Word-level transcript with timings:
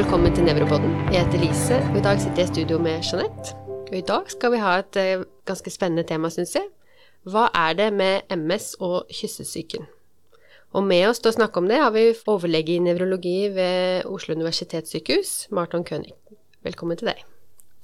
velkommen 0.00 0.32
til 0.32 0.46
Nevropodden. 0.46 0.92
Jeg 1.12 1.26
heter 1.26 1.42
Lise, 1.42 1.76
og 1.90 1.96
i 1.98 2.02
dag 2.04 2.20
sitter 2.20 2.40
jeg 2.40 2.48
i 2.48 2.52
studio 2.54 2.78
med 2.80 3.02
Jeanette. 3.04 3.52
Og 3.90 3.96
i 3.98 4.00
dag 4.08 4.30
skal 4.32 4.54
vi 4.54 4.60
ha 4.62 4.70
et 4.80 4.96
eh, 4.96 5.24
ganske 5.44 5.72
spennende 5.74 6.06
tema, 6.08 6.30
syns 6.32 6.54
jeg. 6.56 6.70
Hva 7.28 7.50
er 7.52 7.76
det 7.76 7.90
med 7.92 8.32
MS 8.32 8.70
og 8.80 9.12
kyssesyken? 9.12 9.84
Og 10.72 10.88
med 10.88 11.04
oss 11.10 11.20
til 11.20 11.34
å 11.34 11.36
snakke 11.36 11.60
om 11.60 11.68
det 11.68 11.82
har 11.82 11.92
vi 11.92 12.06
overlege 12.32 12.78
i 12.78 12.80
nevrologi 12.80 13.50
ved 13.52 14.08
Oslo 14.08 14.38
universitetssykehus, 14.40 15.50
Marton 15.52 15.84
Kønig. 15.84 16.16
Velkommen 16.64 16.96
til 16.96 17.12
deg. 17.12 17.20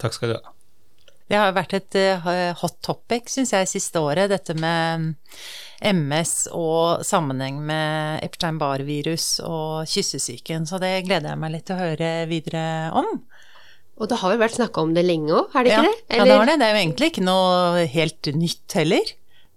Takk 0.01 0.17
skal 0.17 0.33
du 0.33 0.39
ha. 0.41 0.56
Det 1.27 1.39
har 1.41 1.55
vært 1.57 1.75
et 1.75 1.97
uh, 1.99 2.29
hot 2.61 2.77
topic, 2.87 3.31
syns 3.33 3.53
jeg, 3.55 3.71
siste 3.71 3.99
året, 3.99 4.31
dette 4.31 4.55
med 4.55 5.15
MS 5.83 6.35
og 6.57 7.03
sammenheng 7.05 7.59
med 7.67 8.23
Epstein-Barr-virus 8.25 9.41
og 9.45 9.89
kyssesyken, 9.91 10.69
så 10.69 10.79
det 10.83 10.93
gleder 11.09 11.33
jeg 11.33 11.43
meg 11.43 11.53
litt 11.57 11.67
til 11.69 11.77
å 11.77 11.83
høre 11.83 12.13
videre 12.31 12.65
om. 12.97 13.19
Og 13.97 14.11
det 14.11 14.21
har 14.21 14.33
vel 14.33 14.43
vært 14.45 14.59
snakka 14.59 14.85
om 14.85 14.95
det 14.97 15.07
lenge 15.07 15.33
òg, 15.33 15.53
er 15.57 15.67
det 15.67 15.73
ja, 15.73 15.83
ikke 15.83 15.91
det? 15.91 16.01
Eller? 16.07 16.17
Ja, 16.17 16.25
det 16.25 16.39
har 16.39 16.49
det. 16.51 16.57
Det 16.61 16.67
er 16.67 16.75
jo 16.75 16.81
egentlig 16.85 17.11
ikke 17.13 17.27
noe 17.27 17.87
helt 17.97 18.31
nytt 18.37 18.77
heller. 18.79 19.13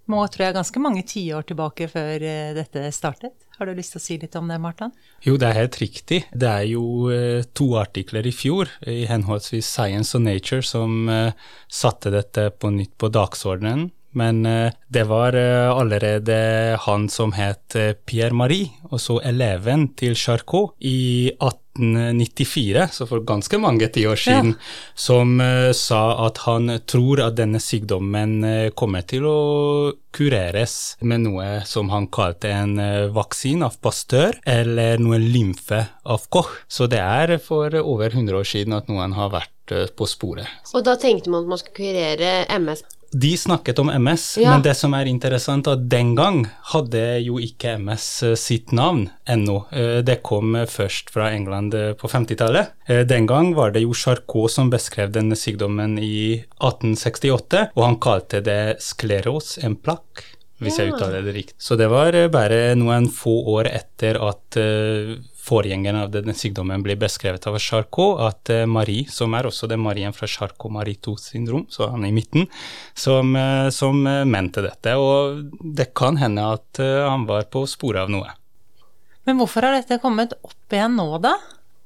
Må, 0.09 0.23
tror 0.31 0.47
jeg, 0.47 0.57
ganske 0.57 0.81
mange 0.81 1.03
tiår 1.05 1.45
tilbake 1.51 1.85
før 1.91 2.23
uh, 2.25 2.51
dette 2.57 2.87
startet. 2.95 3.35
Har 3.59 3.67
du 3.67 3.75
lyst 3.77 3.93
til 3.93 3.99
å 3.99 4.03
si 4.03 4.17
litt 4.17 4.37
om 4.39 4.47
det, 4.49 4.57
Martan? 4.63 4.93
Jo, 5.21 5.35
det 5.37 5.49
er 5.49 5.57
helt 5.59 5.77
riktig. 5.81 6.23
Det 6.31 6.49
er 6.49 6.65
jo 6.71 6.83
uh, 7.11 7.45
to 7.53 7.73
artikler 7.77 8.25
i 8.25 8.33
fjor, 8.33 8.71
i 8.89 9.03
henholdsvis 9.09 9.69
Science 9.69 10.17
og 10.17 10.25
Nature, 10.25 10.65
som 10.65 11.11
uh, 11.11 11.35
satte 11.67 12.13
dette 12.15 12.49
på 12.57 12.73
nytt 12.73 12.95
på 12.97 13.11
dagsordenen. 13.13 13.89
Men 14.17 14.41
det 14.89 15.03
var 15.09 15.35
allerede 15.35 16.77
han 16.81 17.09
som 17.09 17.33
het 17.37 17.75
Pierre 18.09 18.33
Marie, 18.33 18.71
og 18.89 19.01
så 19.01 19.19
eleven 19.21 19.91
til 19.99 20.15
Charcot, 20.17 20.73
i 20.81 21.29
1894, 21.37 22.87
så 22.95 23.05
for 23.07 23.21
ganske 23.27 23.59
mange 23.61 23.87
tiår 23.93 24.17
siden, 24.19 24.55
ja. 24.55 24.71
som 24.97 25.37
sa 25.77 26.01
at 26.25 26.41
han 26.47 26.73
tror 26.89 27.21
at 27.27 27.37
denne 27.37 27.61
sykdommen 27.61 28.41
kommer 28.79 29.05
til 29.07 29.29
å 29.29 29.37
kureres 30.15 30.97
med 31.05 31.27
noe 31.27 31.61
som 31.69 31.93
han 31.93 32.09
kalte 32.09 32.49
en 32.49 32.75
vaksine 33.13 33.69
av 33.69 33.77
Pasteur, 33.83 34.41
eller 34.49 34.97
noe 35.01 35.21
lymfe 35.21 35.85
av 36.09 36.25
Koch. 36.33 36.51
Så 36.67 36.89
det 36.89 37.03
er 37.05 37.37
for 37.43 37.77
over 37.83 38.09
100 38.09 38.41
år 38.41 38.47
siden 38.57 38.73
at 38.77 38.89
noen 38.89 39.13
har 39.13 39.29
vært 39.37 39.53
på 39.69 40.07
sporet. 40.09 40.49
Og 40.73 40.81
da 40.81 40.97
tenkte 40.97 41.29
man 41.29 41.45
at 41.45 41.51
man 41.53 41.59
skulle 41.61 41.77
kurere 41.77 42.47
MS? 42.57 42.81
De 43.11 43.37
snakket 43.37 43.79
om 43.79 43.89
MS, 43.89 44.37
ja. 44.37 44.51
men 44.51 44.61
det 44.61 44.75
som 44.77 44.93
er 44.93 45.09
interessant, 45.09 45.67
er 45.67 45.79
at 45.79 45.85
den 45.89 46.13
gang 46.17 46.43
hadde 46.73 47.01
jo 47.25 47.39
ikke 47.41 47.77
MS 47.81 48.07
eh, 48.27 48.35
sitt 48.37 48.73
navn 48.75 49.07
ennå. 49.29 49.63
Eh, 49.73 49.99
det 50.05 50.19
kom 50.25 50.53
først 50.69 51.09
fra 51.13 51.31
England 51.33 51.73
eh, 51.73 51.93
på 51.97 52.09
50-tallet. 52.11 52.75
Den 53.09 53.25
gang 53.29 53.53
var 53.57 53.73
det 53.73 53.83
jo 53.83 53.93
Charcot 53.97 54.53
som 54.53 54.69
beskrev 54.73 55.13
denne 55.13 55.37
sykdommen 55.37 55.97
i 56.01 56.41
1868, 56.59 57.69
og 57.73 57.85
han 57.85 57.99
kalte 58.01 58.43
det 58.45 58.77
skleros 58.83 59.57
en 59.61 59.77
plakk 59.77 60.25
hvis 60.59 60.79
jeg 60.79 60.93
uttaler 60.93 61.25
det 61.25 61.35
riktig. 61.35 61.57
Så 61.59 61.77
det 61.79 61.89
var 61.91 62.15
bare 62.33 62.75
noen 62.77 63.07
få 63.11 63.35
år 63.55 63.71
etter 63.71 64.19
at 64.23 64.59
forgjengeren 65.49 66.03
av 66.03 66.11
denne 66.13 66.35
sykdommen 66.37 66.83
ble 66.85 66.95
beskrevet 66.99 67.47
av 67.49 67.57
Charcot, 67.61 68.21
at 68.27 68.51
uh, 68.53 68.65
Marie, 68.69 69.07
som 69.11 69.33
er 69.37 69.49
også 69.49 69.69
den 69.69 69.81
Marien 69.83 70.15
fra 70.15 70.29
Charcot-Marie 70.29 70.99
2-syndrom, 71.05 71.65
så 71.73 71.89
han 71.93 72.05
er 72.05 72.11
i 72.11 72.17
midten, 72.19 72.49
som, 72.97 73.33
uh, 73.37 73.69
som 73.73 74.03
uh, 74.05 74.25
mente 74.29 74.63
dette. 74.65 74.95
Og 74.99 75.45
det 75.77 75.91
kan 75.97 76.19
hende 76.21 76.51
at 76.57 76.79
han 76.79 77.25
var 77.29 77.49
på 77.51 77.65
sporet 77.69 78.05
av 78.05 78.13
noe. 78.13 78.35
Men 79.27 79.39
hvorfor 79.39 79.65
har 79.65 79.75
dette 79.77 79.99
kommet 80.01 80.33
opp 80.45 80.73
igjen 80.73 80.95
nå, 80.97 81.11
da? 81.21 81.35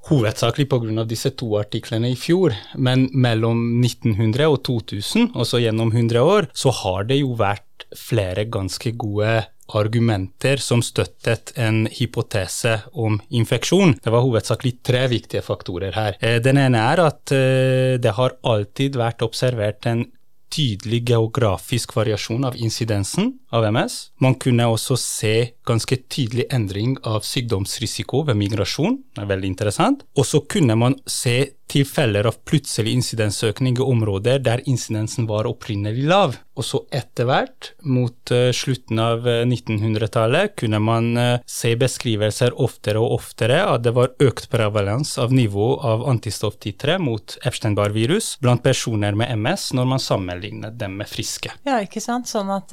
Hovedsakelig 0.09 0.67
pga. 0.69 1.03
disse 1.07 1.31
to 1.39 1.53
artiklene 1.59 2.11
i 2.11 2.17
fjor, 2.19 2.53
men 2.75 3.07
mellom 3.13 3.83
1900 3.83 4.49
og 4.51 4.59
2000, 4.67 5.31
altså 5.33 5.61
gjennom 5.63 5.93
100 5.93 6.19
år, 6.19 6.49
så 6.53 6.73
har 6.83 7.07
det 7.07 7.21
jo 7.21 7.33
vært 7.39 7.87
flere 7.95 8.45
ganske 8.45 8.91
gode 8.99 9.45
argumenter 9.73 10.59
som 10.59 10.81
støttet 10.83 11.53
en 11.55 11.85
hypotese 11.87 12.81
om 12.93 13.19
infeksjon. 13.31 13.95
Det 14.03 14.11
var 14.11 14.25
hovedsakelig 14.25 14.73
tre 14.83 15.05
viktige 15.07 15.43
faktorer 15.45 15.95
her. 15.95 16.17
Eh, 16.19 16.39
den 16.43 16.59
ene 16.59 16.81
er 16.91 17.03
at 17.05 17.31
eh, 17.31 17.95
det 18.01 18.13
har 18.17 18.35
alltid 18.43 18.99
vært 18.99 19.23
observert 19.25 19.87
en 19.89 20.05
tydelig 20.53 21.01
geografisk 21.09 21.95
variasjon 21.95 22.45
av 22.45 22.57
incidensen 22.59 23.31
av 23.53 23.67
MS. 23.69 23.97
Man 24.23 24.35
kunne 24.41 24.67
også 24.71 24.97
se 24.99 25.35
ganske 25.67 25.97
tydelig 26.11 26.47
endring 26.53 26.97
av 27.07 27.23
sykdomsrisiko 27.27 28.25
ved 28.27 28.39
migrasjon, 28.39 28.99
det 29.15 29.23
er 29.23 29.29
veldig 29.29 29.51
interessant. 29.53 30.07
Og 30.17 30.27
så 30.27 30.43
kunne 30.49 30.75
man 30.79 30.97
se 31.09 31.53
tilfeller 31.73 32.27
av 32.29 32.37
plutselig 32.45 32.93
insidensøkning 32.93 33.79
i 33.79 33.85
områder 33.85 34.41
der 34.43 34.61
incidensen 34.69 35.27
var 35.29 35.47
opprinnelig 35.49 36.05
lav. 36.09 36.35
Og 36.53 36.65
så 36.67 36.83
etter 36.93 37.25
hvert, 37.25 37.71
mot 37.89 38.33
uh, 38.33 38.51
slutten 38.53 38.99
av 39.01 39.25
1900-tallet, 39.25 40.51
uh, 40.51 40.55
kunne 40.59 40.81
man 40.83 41.07
uh, 41.17 41.39
se 41.49 41.71
beskrivelser 41.79 42.53
oftere 42.61 43.01
og 43.01 43.15
oftere 43.15 43.63
at 43.65 43.81
det 43.87 43.95
var 43.95 44.13
økt 44.21 44.51
prevalens 44.53 45.15
av 45.21 45.33
nivå 45.33 45.71
av 45.81 46.05
antistofftitre 46.11 46.99
mot 47.01 47.37
Epstein-Barr-virus 47.41 48.35
blant 48.43 48.61
personer 48.65 49.17
med 49.17 49.33
MS 49.39 49.71
når 49.79 49.89
man 49.95 50.03
sammenlignet 50.03 50.77
dem 50.77 50.99
med 51.01 51.09
friske. 51.09 51.55
Ja, 51.65 51.79
ikke 51.81 52.03
sant. 52.03 52.29
Sånn 52.29 52.51
at 52.53 52.71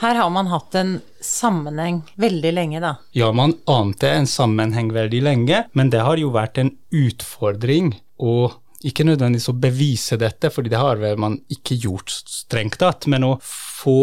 her 0.00 0.16
har 0.16 0.30
man 0.32 0.48
hatt 0.48 0.74
en 0.80 0.94
sammenheng 1.20 2.00
veldig 2.20 2.52
lenge, 2.56 2.80
da. 2.80 2.94
Ja, 3.12 3.28
man 3.36 3.58
ante 3.68 4.08
en 4.08 4.28
sammenheng 4.30 4.92
veldig 4.96 5.20
lenge, 5.26 5.64
men 5.76 5.92
det 5.92 6.00
har 6.06 6.20
jo 6.20 6.32
vært 6.32 6.60
en 6.62 6.72
utfordring 6.88 7.92
å 8.16 8.52
ikke 8.86 9.04
nødvendigvis 9.04 9.50
å 9.52 9.58
bevise 9.60 10.16
dette, 10.20 10.48
fordi 10.48 10.72
det 10.72 10.80
har 10.80 11.02
man 11.20 11.36
ikke 11.52 11.76
gjort 11.82 12.12
strengt 12.12 12.78
tatt, 12.80 13.04
men 13.12 13.26
å 13.28 13.34
få 13.44 13.98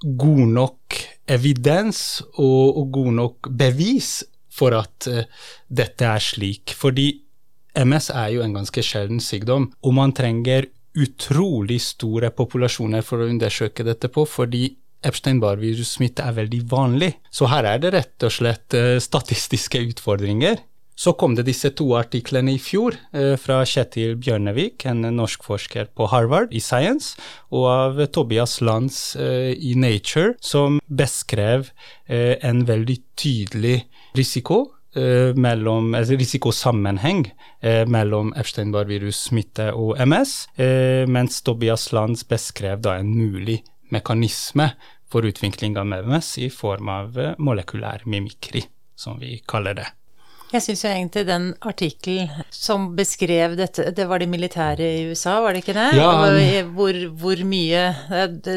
god 0.00 0.44
nok 0.56 0.98
evidens 1.30 2.20
og, 2.34 2.76
og 2.76 2.92
god 2.92 3.16
nok 3.16 3.50
bevis 3.62 4.18
for 4.52 4.76
at 4.76 5.08
uh, 5.08 5.22
dette 5.68 6.04
er 6.04 6.24
slik. 6.24 6.74
Fordi 6.76 7.08
MS 7.80 8.10
er 8.12 8.34
jo 8.34 8.44
en 8.44 8.56
ganske 8.56 8.84
sjelden 8.84 9.22
sykdom, 9.24 9.70
og 9.80 9.96
man 9.96 10.12
trenger 10.16 10.68
utrolig 10.98 11.80
store 11.84 12.32
populasjoner 12.34 13.04
for 13.06 13.22
å 13.22 13.28
undersøke 13.30 13.86
dette 13.86 14.10
på, 14.12 14.26
fordi 14.26 14.68
Epstein-Barr-virussmitte 15.06 16.24
er 16.26 16.36
veldig 16.36 16.64
vanlig. 16.70 17.14
Så 17.32 17.48
her 17.50 17.68
er 17.68 17.80
det 17.80 17.94
rett 17.94 18.26
og 18.26 18.34
slett 18.34 18.76
uh, 18.76 18.98
statistiske 19.00 19.80
utfordringer. 19.92 20.60
Så 21.00 21.14
kom 21.16 21.32
det 21.32 21.46
disse 21.46 21.70
to 21.72 21.86
artiklene 21.96 22.52
i 22.52 22.60
fjor 22.60 22.98
uh, 23.16 23.36
fra 23.40 23.62
Kjetil 23.64 24.18
Bjørnevik, 24.20 24.84
en 24.90 25.06
norsk 25.16 25.46
forsker 25.46 25.88
på 25.96 26.10
Harvard 26.12 26.52
i 26.52 26.60
Science, 26.60 27.14
og 27.48 27.70
av 27.72 28.02
Tobias 28.12 28.58
Lands 28.60 29.16
uh, 29.16 29.54
i 29.56 29.72
Nature, 29.78 30.34
som 30.44 30.82
beskrev 30.86 31.72
en 32.10 32.64
veldig 32.66 32.96
tydelig 33.14 33.84
risiko 34.18 34.64
Uh, 34.90 35.30
mellom, 35.38 35.92
altså 35.94 36.16
risikosammenheng 36.18 37.20
uh, 37.62 37.84
mellom 37.86 38.32
Epstein-Barr-virussmitte 38.34 39.68
og 39.78 39.92
MS, 40.02 40.32
uh, 40.58 41.04
mens 41.06 41.36
Tobias 41.46 41.92
Lands 41.94 42.24
beskrev 42.26 42.82
da 42.82 42.96
en 42.98 43.12
mulig 43.14 43.60
mekanisme 43.94 44.72
for 45.10 45.26
utvikling 45.26 45.76
av 45.78 45.90
MS 46.06 46.38
i 46.38 46.50
form 46.54 46.90
av 46.92 47.18
eh, 47.18 47.34
molekylær 47.38 48.06
mimikri, 48.06 48.62
som 48.94 49.18
vi 49.18 49.40
kaller 49.48 49.80
det. 49.80 49.88
Jeg 50.50 50.64
syns 50.64 50.82
egentlig 50.88 51.22
den 51.28 51.50
artikkelen 51.62 52.30
som 52.50 52.88
beskrev 52.98 53.54
dette, 53.58 53.90
det 53.94 54.06
var 54.10 54.18
de 54.18 54.26
militære 54.30 54.86
i 54.98 55.04
USA, 55.10 55.36
var 55.44 55.54
det 55.54 55.62
ikke 55.62 55.76
det? 55.76 55.86
Ja. 55.98 56.08
Hvor, 56.74 56.96
hvor, 57.20 57.42
mye 57.50 57.84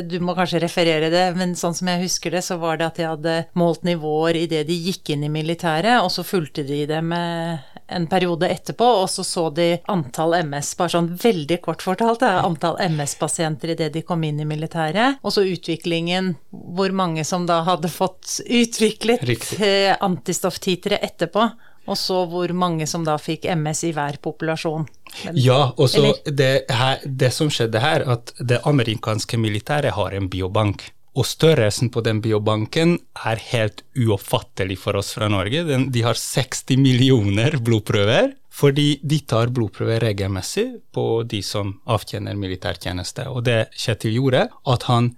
Du 0.09 0.17
må 0.23 0.33
kanskje 0.37 0.63
referere 0.63 1.11
det, 1.13 1.25
men 1.37 1.53
sånn 1.57 1.75
som 1.77 1.91
jeg 1.91 2.03
husker 2.05 2.33
det, 2.33 2.43
så 2.45 2.57
var 2.61 2.79
det 2.79 2.87
at 2.89 2.99
de 2.99 3.07
hadde 3.07 3.35
målt 3.59 3.85
nivåer 3.85 4.41
idet 4.43 4.65
de 4.69 4.77
gikk 4.89 5.13
inn 5.13 5.27
i 5.27 5.31
militæret, 5.33 6.01
og 6.01 6.09
så 6.13 6.25
fulgte 6.25 6.65
de 6.65 6.83
det 6.89 7.01
med 7.05 7.61
en 7.93 8.07
periode 8.09 8.47
etterpå, 8.49 8.85
og 9.03 9.09
så 9.11 9.25
så 9.27 9.47
de 9.53 9.67
antall 9.91 10.37
MS, 10.41 10.73
bare 10.79 10.93
sånn 10.95 11.11
veldig 11.19 11.59
kort 11.65 11.83
fortalt, 11.85 12.23
antall 12.23 12.79
MS-pasienter 12.87 13.75
idet 13.75 13.91
de 13.93 14.03
kom 14.07 14.23
inn 14.25 14.41
i 14.41 14.47
militæret, 14.49 15.19
og 15.21 15.35
så 15.35 15.45
utviklingen, 15.45 16.33
hvor 16.49 16.95
mange 16.95 17.25
som 17.27 17.45
da 17.49 17.61
hadde 17.67 17.91
fått 17.91 18.39
utviklet 18.47 19.23
Riktig. 19.27 19.59
Eh, 19.61 19.93
antistofftitere 20.01 20.97
etterpå. 21.03 21.47
Og 21.89 21.97
så 21.99 22.21
hvor 22.31 22.51
mange 22.55 22.87
som 22.87 23.03
da 23.03 23.17
fikk 23.19 23.45
MS 23.51 23.83
i 23.89 23.93
hver 23.95 24.19
populasjon. 24.23 24.85
Men, 25.25 25.37
ja, 25.37 25.73
og 25.75 25.89
så 25.91 26.13
det, 26.25 26.65
det, 27.03 27.31
som 27.35 27.51
skjedde 27.51 27.81
her, 27.83 28.05
at 28.15 28.33
det 28.39 28.61
amerikanske 28.69 29.39
militæret 29.39 29.97
har 29.97 30.15
en 30.15 30.29
biobank. 30.31 30.85
Og 31.13 31.27
størrelsen 31.29 31.91
på 31.93 32.01
den 32.01 32.23
biobanken 32.23 32.95
er 33.27 33.41
helt 33.51 33.83
uoppfattelig 33.99 34.79
for 34.81 34.97
oss 34.97 35.11
fra 35.13 35.27
Norge. 35.29 35.61
Den, 35.67 35.89
de 35.93 36.01
har 36.07 36.17
60 36.17 36.79
millioner 36.81 37.59
blodprøver, 37.61 38.31
fordi 38.53 38.87
de 39.03 39.19
tar 39.29 39.51
blodprøver 39.53 40.01
regelmessig 40.07 40.65
på 40.93 41.05
de 41.29 41.43
som 41.45 41.75
avtjener 41.85 42.37
militærtjeneste. 42.39 43.27
Og 43.29 43.45
det 43.45 43.67
Kjetil 43.77 44.17
gjorde, 44.17 44.47
at 44.49 44.89
han 44.89 45.13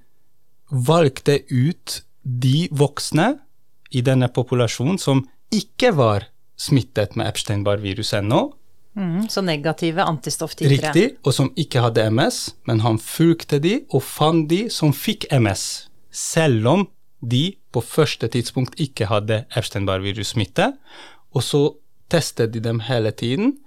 valgte 0.72 1.40
ut 1.54 2.02
de 2.26 2.68
voksne 2.74 3.36
i 3.96 4.02
denne 4.04 4.28
populasjonen 4.34 4.98
som 5.00 5.22
ikke 5.54 5.94
var 5.96 6.26
smittet 6.58 7.16
med 7.16 7.28
Epstein-Barr-virus 7.30 8.14
ennå. 8.18 8.48
Mm, 8.96 9.28
så 9.30 9.42
negative 9.44 10.04
antistofftitere. 10.04 10.72
Riktig, 10.72 11.18
og 11.24 11.34
som 11.36 11.52
ikke 11.60 11.84
hadde 11.84 12.08
MS, 12.10 12.56
men 12.68 12.80
han 12.86 13.00
fulgte 13.02 13.60
de 13.60 13.82
og 13.90 14.04
fant 14.08 14.48
de 14.50 14.66
som 14.72 14.94
fikk 14.96 15.28
MS, 15.36 15.90
selv 16.12 16.68
om 16.72 16.88
de 17.20 17.58
på 17.76 17.82
første 17.84 18.28
tidspunkt 18.32 18.80
ikke 18.80 19.10
hadde 19.12 19.44
Epstein-Barr-virussmitte. 19.56 20.72
Og 21.36 21.44
så 21.44 21.64
testet 22.12 22.54
de 22.54 22.62
dem 22.64 22.80
hele 22.88 23.12
tiden, 23.12 23.58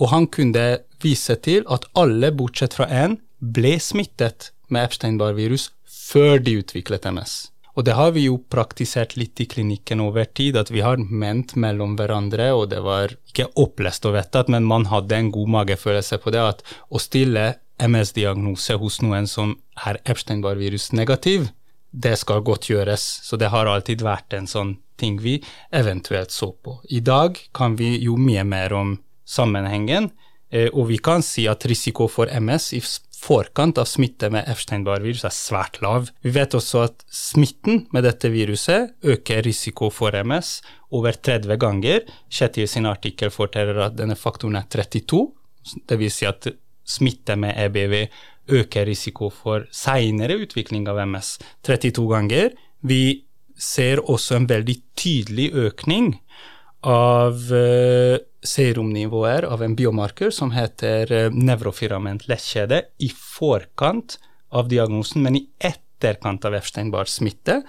og 0.00 0.08
han 0.14 0.26
kunne 0.32 0.80
vise 1.02 1.36
til 1.44 1.66
at 1.68 1.84
alle, 1.98 2.32
bortsett 2.32 2.76
fra 2.76 2.88
én, 2.88 3.18
ble 3.40 3.76
smittet 3.80 4.52
med 4.68 4.88
Epstein-Barr-virus 4.88 5.70
før 5.84 6.40
de 6.40 6.56
utviklet 6.62 7.04
MS. 7.10 7.50
Og 7.80 7.84
det 7.88 7.94
har 7.96 8.10
vi 8.12 8.26
jo 8.26 8.34
praktisert 8.52 9.14
litt 9.16 9.40
i 9.40 9.46
klinikken 9.48 10.02
over 10.04 10.26
tid, 10.36 10.58
at 10.60 10.68
vi 10.68 10.82
har 10.84 11.00
ment 11.00 11.54
mellom 11.56 11.94
hverandre, 11.96 12.50
og 12.52 12.66
det 12.74 12.82
var 12.84 13.14
ikke 13.30 13.46
opplest 13.62 14.04
og 14.04 14.18
vedtatt, 14.18 14.50
men 14.52 14.66
man 14.68 14.84
hadde 14.90 15.16
en 15.16 15.30
god 15.32 15.48
magefølelse 15.54 16.18
på 16.20 16.34
det, 16.34 16.42
at 16.44 16.60
å 16.92 17.00
stille 17.00 17.54
MS-diagnose 17.80 18.76
hos 18.82 19.00
noen 19.00 19.24
som 19.24 19.54
er 19.88 19.96
Epstein-Barr-virus 20.04 20.90
negativ, 20.92 21.48
det 21.90 22.18
skal 22.20 22.44
godt 22.44 22.68
gjøres. 22.68 23.06
Så 23.24 23.40
det 23.40 23.48
har 23.48 23.64
alltid 23.64 24.04
vært 24.04 24.36
en 24.36 24.50
sånn 24.50 24.76
ting 25.00 25.16
vi 25.24 25.38
eventuelt 25.72 26.36
så 26.36 26.50
på. 26.52 26.82
I 26.92 27.00
dag 27.00 27.40
kan 27.56 27.80
vi 27.80 27.94
jo 28.04 28.20
mye 28.20 28.44
mer 28.44 28.76
om 28.76 28.98
sammenhengen, 29.24 30.12
eh, 30.52 30.68
og 30.68 30.90
vi 30.92 31.00
kan 31.00 31.24
si 31.24 31.48
at 31.48 31.64
risiko 31.64 32.12
for 32.12 32.28
MS 32.28 32.74
i 32.76 32.84
forkant 33.20 33.78
av 33.80 33.88
smitte 33.88 34.30
med 34.32 34.48
Epstein-Barr-virus 34.50 35.26
er 35.28 35.34
svært 35.34 35.80
lav. 35.84 36.08
Vi 36.24 36.32
vet 36.34 36.54
også 36.56 36.84
at 36.86 37.04
smitten 37.12 37.84
med 37.94 38.06
dette 38.08 38.30
viruset 38.32 38.94
øker 39.04 39.44
risiko 39.46 39.90
for 39.92 40.16
MS 40.16 40.60
over 40.96 41.16
30 41.16 41.60
ganger. 41.60 42.06
Kjetil 42.32 42.68
sin 42.70 42.88
artikkel 42.88 43.32
forteller 43.34 43.82
at 43.86 43.98
denne 43.98 44.16
faktoren 44.18 44.58
er 44.60 44.68
32, 44.72 45.22
dvs. 45.90 46.16
Si 46.16 46.28
at 46.28 46.50
smitte 46.90 47.36
med 47.38 47.58
EBV 47.60 47.96
øker 48.50 48.88
risiko 48.88 49.30
for 49.30 49.68
seinere 49.74 50.40
utvikling 50.42 50.88
av 50.90 51.02
MS 51.04 51.36
32 51.66 52.06
ganger. 52.10 52.54
Vi 52.80 53.26
ser 53.60 54.00
også 54.00 54.40
en 54.40 54.48
veldig 54.50 54.76
tydelig 54.98 55.50
økning 55.68 56.14
av 56.88 57.52
uh, 57.52 58.16
serumnivåer 58.46 59.44
av 59.48 59.62
en 59.62 59.76
biomarker 59.76 60.32
som 60.34 60.52
heter 60.54 61.12
uh, 61.12 61.34
nevrofirament 61.34 62.26
lettkjede 62.30 62.82
i 62.98 63.10
forkant 63.14 64.18
av 64.50 64.68
diagnosen, 64.70 65.22
men 65.22 65.36
i 65.38 65.46
etterkant 65.58 66.44
av 66.48 66.56
Epstein-Barr-smitte. 66.58 67.60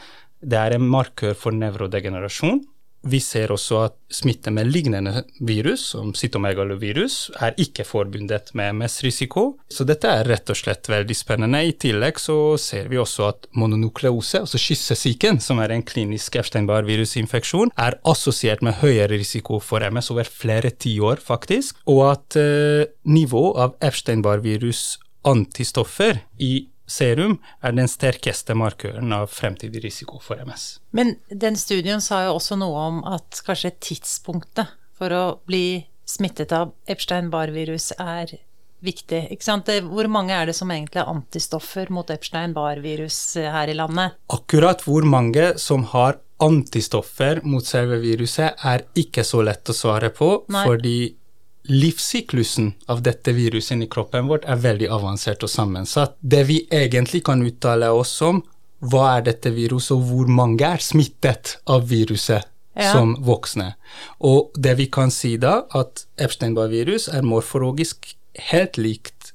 Det 0.42 0.58
er 0.58 0.78
en 0.78 0.88
markør 0.88 1.36
for 1.38 1.56
nevrodegenerasjon. 1.56 2.64
Vi 3.02 3.18
ser 3.24 3.50
også 3.54 3.80
at 3.88 3.96
smitte 4.14 4.52
med 4.54 4.70
lignende 4.70 5.24
virus, 5.42 5.88
som 5.94 6.12
cytomegalovirus, 6.18 7.32
er 7.42 7.56
ikke 7.62 7.86
forbundet 7.88 8.52
med 8.58 8.76
MS-risiko. 8.78 9.46
Så 9.74 9.88
dette 9.90 10.10
er 10.12 10.28
rett 10.30 10.52
og 10.54 10.60
slett 10.60 10.90
veldig 10.92 11.18
spennende. 11.18 11.64
I 11.66 11.74
tillegg 11.82 12.22
så 12.22 12.38
ser 12.62 12.92
vi 12.92 13.00
også 13.02 13.28
at 13.32 13.50
mononukleose, 13.58 14.44
altså 14.44 14.62
kyssesyken, 14.62 15.42
som 15.42 15.62
er 15.64 15.74
en 15.74 15.86
klinisk 15.86 16.38
Epstein-Barr-virusinfeksjon, 16.44 17.74
er 17.82 17.98
assosiert 18.06 18.62
med 18.66 18.78
høyere 18.84 19.18
risiko 19.18 19.58
for 19.64 19.82
MS 19.82 20.12
over 20.14 20.30
flere 20.30 20.70
tiår, 20.70 21.24
faktisk, 21.26 21.82
og 21.90 22.04
at 22.12 22.38
eh, 22.38 22.90
nivå 23.10 23.48
av 23.58 23.80
Epstein-Barr-virus 23.82 25.00
antistoffer 25.28 26.22
i 26.42 26.54
serum 26.92 27.38
er 27.64 27.76
den 27.78 27.90
sterkeste 27.90 28.56
markøren 28.58 29.14
av 29.16 29.32
fremtidig 29.32 29.84
risiko 29.86 30.20
for 30.24 30.42
MS. 30.44 30.68
Men 30.96 31.16
den 31.30 31.58
studien 31.60 32.04
sa 32.04 32.26
jo 32.28 32.36
også 32.38 32.60
noe 32.60 32.86
om 32.92 33.02
at 33.08 33.42
kanskje 33.48 33.74
tidspunktet 33.80 34.76
for 35.00 35.16
å 35.16 35.26
bli 35.48 35.88
smittet 36.06 36.52
av 36.56 36.74
Epstein-Barr-virus 36.92 37.94
er 37.98 38.36
viktig. 38.82 39.28
ikke 39.32 39.46
sant? 39.46 39.70
Hvor 39.70 40.10
mange 40.12 40.34
er 40.36 40.50
det 40.50 40.56
som 40.58 40.72
egentlig 40.74 41.04
er 41.04 41.12
antistoffer 41.12 41.92
mot 41.94 42.10
Epstein-Barr-virus 42.10 43.20
her 43.38 43.72
i 43.72 43.78
landet? 43.78 44.18
Akkurat 44.34 44.82
hvor 44.88 45.06
mange 45.08 45.54
som 45.62 45.86
har 45.94 46.20
antistoffer 46.42 47.44
mot 47.46 47.66
selve 47.66 48.00
viruset, 48.02 48.58
er 48.66 48.88
ikke 48.98 49.24
så 49.26 49.44
lett 49.46 49.70
å 49.70 49.76
svare 49.78 50.10
på, 50.10 50.32
Nei. 50.50 50.64
fordi 50.66 50.96
livssyklusen 51.70 52.74
av 52.92 53.02
dette 53.06 53.34
viruset 53.38 53.84
i 53.84 53.88
kroppen 53.92 54.30
vår 54.30 54.46
er 54.50 54.62
veldig 54.64 54.90
avansert 54.92 55.44
og 55.46 55.52
sammensatt. 55.52 56.18
Det 56.20 56.44
vi 56.50 56.62
egentlig 56.72 57.24
kan 57.28 57.44
uttale 57.46 57.92
oss 57.94 58.16
om, 58.26 58.42
hva 58.82 59.18
er 59.18 59.28
dette 59.30 59.52
viruset, 59.54 59.94
og 59.94 60.08
hvor 60.10 60.32
mange 60.32 60.66
er 60.66 60.82
smittet 60.82 61.60
av 61.70 61.86
viruset 61.92 62.42
ja. 62.74 62.92
som 62.92 63.14
voksne. 63.22 63.74
Og 64.26 64.56
det 64.58 64.78
vi 64.80 64.90
kan 64.90 65.14
si 65.14 65.36
da, 65.38 65.62
at 65.78 66.06
Epstein-Barr-virus 66.18 67.08
er 67.14 67.28
morfologisk 67.28 68.16
helt 68.52 68.80
likt 68.82 69.34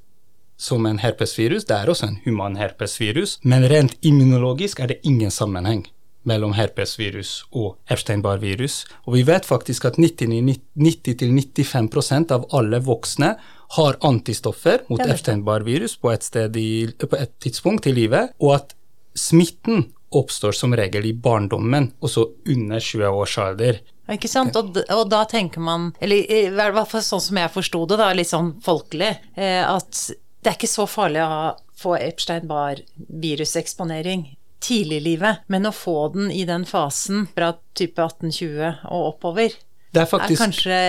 som 0.58 0.86
en 0.88 0.98
herpesvirus. 0.98 1.68
Det 1.68 1.76
er 1.76 1.90
også 1.92 2.08
en 2.08 2.20
human 2.24 2.56
herpesvirus, 2.58 3.38
men 3.44 3.68
rent 3.70 3.94
immunologisk 4.02 4.80
er 4.80 4.94
det 4.94 5.02
ingen 5.04 5.30
sammenheng 5.30 5.86
mellom 6.28 6.52
herpesvirus 6.56 7.30
og 7.54 7.76
Epstein-Barr-virus. 7.92 8.74
Og 9.06 9.14
vi 9.18 9.22
vet 9.28 9.44
faktisk 9.48 9.84
at 9.88 9.96
90-95% 10.02 12.32
av 12.34 12.40
alle 12.56 12.78
voksne 12.84 13.30
har 13.76 13.92
antistoffer 14.06 14.78
mot 14.90 15.02
Epstein-Barr-virus 15.02 15.92
på, 15.98 16.08
på, 16.12 17.16
et 17.18 17.32
tidspunkt 17.42 17.86
i 17.86 17.92
livet, 17.96 18.24
og 18.42 18.50
at 18.60 18.68
smitten 19.16 19.92
oppstår 20.16 20.52
som 20.54 20.76
regel 20.76 21.06
i 21.08 21.12
barndommen, 21.12 21.92
også 22.04 22.22
under 22.46 22.80
20 22.80 23.08
års 23.10 23.38
alder. 23.42 23.74
Ikke 24.12 24.28
sant, 24.30 24.56
og, 24.56 24.76
og, 24.84 25.10
da 25.10 25.24
tenker 25.26 25.60
man, 25.60 25.92
eller 25.98 26.16
i 26.30 26.50
hvert 26.54 26.90
fall 26.92 27.02
sånn 27.02 27.20
som 27.24 27.36
jeg 27.40 27.54
forsto 27.54 27.86
det, 27.90 27.96
da, 27.98 28.12
litt 28.14 28.28
sånn 28.30 28.60
folkelig, 28.64 29.12
eh, 29.34 29.64
at 29.66 30.10
det 30.46 30.50
er 30.52 30.56
ikke 30.60 30.70
så 30.70 30.86
farlig 30.86 31.22
å 31.24 31.56
få 31.76 31.96
Epstein-Barr-viruseksponering 31.98 34.36
tidlig 34.62 34.96
i 35.00 35.04
livet, 35.10 35.44
men 35.52 35.68
å 35.68 35.74
få 35.74 36.08
den 36.14 36.30
i 36.32 36.44
den 36.48 36.64
fasen 36.68 37.26
fra 37.34 37.52
type 37.76 38.02
18-20 38.02 38.86
og 38.88 39.10
oppover, 39.12 39.54
det 39.92 40.02
er, 40.02 40.08
faktisk, 40.10 40.40
er, 40.40 40.44
kanskje 40.44 40.80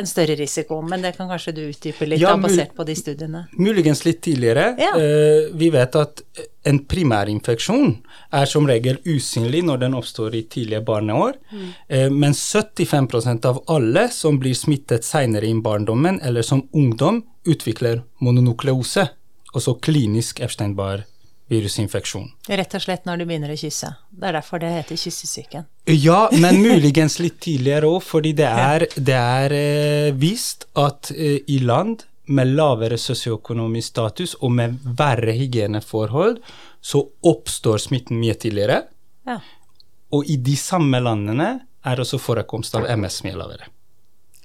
en 0.00 0.06
større 0.06 0.34
risiko, 0.38 0.80
men 0.82 1.02
det 1.02 1.12
kan 1.16 1.28
kanskje 1.28 1.52
du 1.56 1.60
utdype 1.66 2.06
litt, 2.08 2.22
ja, 2.22 2.32
basert 2.40 2.72
på 2.76 2.84
de 2.88 2.94
studiene? 2.96 3.44
Muligens 3.58 4.04
litt 4.06 4.22
tidligere. 4.24 4.72
Ja. 4.80 4.92
Uh, 4.96 5.50
vi 5.58 5.70
vet 5.74 5.96
at 5.98 6.22
en 6.68 6.82
primærinfeksjon 6.88 7.94
er 8.36 8.48
som 8.48 8.68
regel 8.68 9.00
usynlig 9.08 9.62
når 9.66 9.84
den 9.84 9.96
oppstår 9.98 10.36
i 10.38 10.44
tidlige 10.52 10.82
barneår, 10.86 11.38
mm. 11.50 11.68
uh, 11.92 12.08
men 12.14 12.36
75% 12.36 13.48
av 13.50 13.62
alle 13.72 14.06
som 14.14 14.40
blir 14.40 14.56
smittet 14.56 15.06
senere 15.06 15.48
i 15.48 15.54
barndommen 15.60 16.20
eller 16.24 16.46
som 16.46 16.64
ungdom, 16.72 17.24
utvikler 17.48 18.02
mononukleose, 18.20 19.06
altså 19.54 19.74
klinisk 19.82 20.42
Epstein-Barr 20.44 21.06
virusinfeksjon. 21.50 22.28
Rett 22.48 22.76
og 22.78 22.84
slett 22.84 23.06
når 23.08 23.20
du 23.20 23.26
begynner 23.28 23.52
å 23.52 23.58
kysse. 23.58 23.92
Det 24.10 24.28
er 24.28 24.36
derfor 24.38 24.62
det 24.62 24.70
heter 24.74 25.00
kyssesyken. 25.00 25.66
Ja, 25.90 26.28
men 26.38 26.60
muligens 26.62 27.18
litt 27.22 27.40
tidligere 27.42 27.90
òg, 27.90 28.02
fordi 28.06 28.34
det 28.38 28.50
er, 28.72 28.86
det 28.96 29.18
er 29.18 29.56
eh, 29.56 30.10
vist 30.16 30.68
at 30.78 31.12
eh, 31.16 31.40
i 31.50 31.60
land 31.64 32.06
med 32.30 32.52
lavere 32.54 32.98
sosioøkonomisk 33.00 33.90
status 33.90 34.36
og 34.38 34.54
med 34.54 34.76
verre 34.98 35.34
hygieneforhold, 35.34 36.38
så 36.80 37.02
oppstår 37.26 37.82
smitten 37.82 38.20
mye 38.22 38.36
tidligere. 38.38 38.84
Ja. 39.26 39.40
Og 40.14 40.30
i 40.30 40.38
de 40.42 40.54
samme 40.58 41.02
landene 41.02 41.50
er 41.86 42.02
også 42.02 42.20
forekomst 42.22 42.76
av 42.78 42.86
MS 42.94 43.22
mye 43.26 43.38
lavere. 43.38 43.66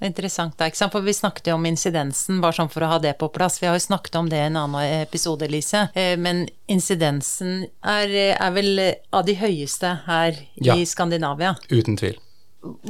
Interessant, 0.04 0.52
da, 0.58 0.68
ikke 0.68 0.76
sant? 0.76 0.92
for 0.92 1.04
vi 1.04 1.14
snakket 1.16 1.48
jo 1.48 1.54
om 1.56 1.64
insidensen, 1.68 2.42
bare 2.42 2.58
sånn 2.58 2.68
for 2.72 2.84
å 2.84 2.90
ha 2.90 2.98
det 3.00 3.14
på 3.20 3.30
plass. 3.32 3.56
Vi 3.62 3.68
har 3.68 3.78
jo 3.78 3.84
snakket 3.86 4.18
om 4.20 4.28
det 4.28 4.42
i 4.42 4.48
en 4.50 4.58
annen 4.60 5.00
episode, 5.00 5.48
Lise. 5.48 5.86
Eh, 5.96 6.18
men 6.20 6.44
insidensen 6.68 7.64
er, 7.80 8.12
er 8.36 8.52
vel 8.52 8.82
av 9.16 9.24
de 9.28 9.38
høyeste 9.40 9.94
her 10.04 10.36
ja, 10.60 10.76
i 10.76 10.84
Skandinavia? 10.88 11.54
Uten 11.72 11.96
tvil. 11.96 12.20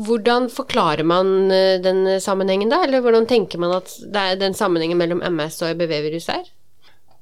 Hvordan 0.06 0.48
forklarer 0.50 1.06
man 1.06 1.52
eh, 1.54 1.78
den 1.84 2.18
sammenhengen, 2.22 2.72
da? 2.74 2.82
Eller 2.86 3.04
hvordan 3.04 3.28
tenker 3.30 3.62
man 3.62 3.78
at 3.78 3.92
det 4.02 4.26
er 4.32 4.42
den 4.42 4.58
sammenhengen 4.58 4.98
mellom 4.98 5.22
MS 5.22 5.62
og 5.62 5.76
EBV-virus 5.76 6.30
er? 6.34 6.50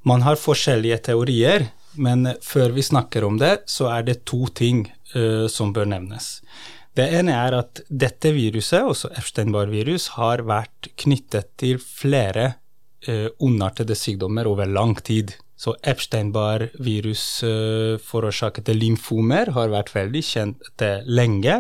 Man 0.05 0.25
har 0.25 0.41
forskjellige 0.41 1.03
teorier, 1.11 1.69
men 2.01 2.29
før 2.45 2.73
vi 2.77 2.85
snakker 2.85 3.25
om 3.25 3.37
det, 3.41 3.59
så 3.69 3.89
er 3.93 4.09
det 4.09 4.23
to 4.29 4.47
ting 4.53 4.87
uh, 5.15 5.47
som 5.49 5.73
bør 5.73 5.89
nevnes. 5.89 6.39
Det 6.95 7.07
ene 7.19 7.35
er 7.35 7.57
at 7.59 7.81
dette 7.91 8.31
viruset, 8.37 8.85
også 8.87 9.11
Epstein-Barr-virus, 9.19 10.13
har 10.15 10.45
vært 10.47 10.93
knyttet 11.01 11.51
til 11.59 11.81
flere 11.83 12.53
uh, 13.09 13.33
ondartede 13.43 13.97
sykdommer 13.99 14.47
over 14.47 14.71
lang 14.71 14.95
tid. 15.03 15.33
Så 15.59 15.75
Epstein-Barr-virus 15.91 17.25
uh, 17.47 17.97
forårsakede 17.99 18.77
lymfomer 18.79 19.51
har 19.57 19.73
vært 19.73 19.91
veldig 19.97 20.23
kjent 20.23 20.85
lenge, 21.11 21.57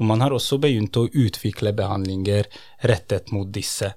og 0.00 0.08
man 0.08 0.24
har 0.24 0.32
også 0.32 0.56
begynt 0.62 0.96
å 0.96 1.04
utvikle 1.08 1.74
behandlinger 1.76 2.48
rettet 2.88 3.28
mot 3.34 3.50
disse. 3.52 3.90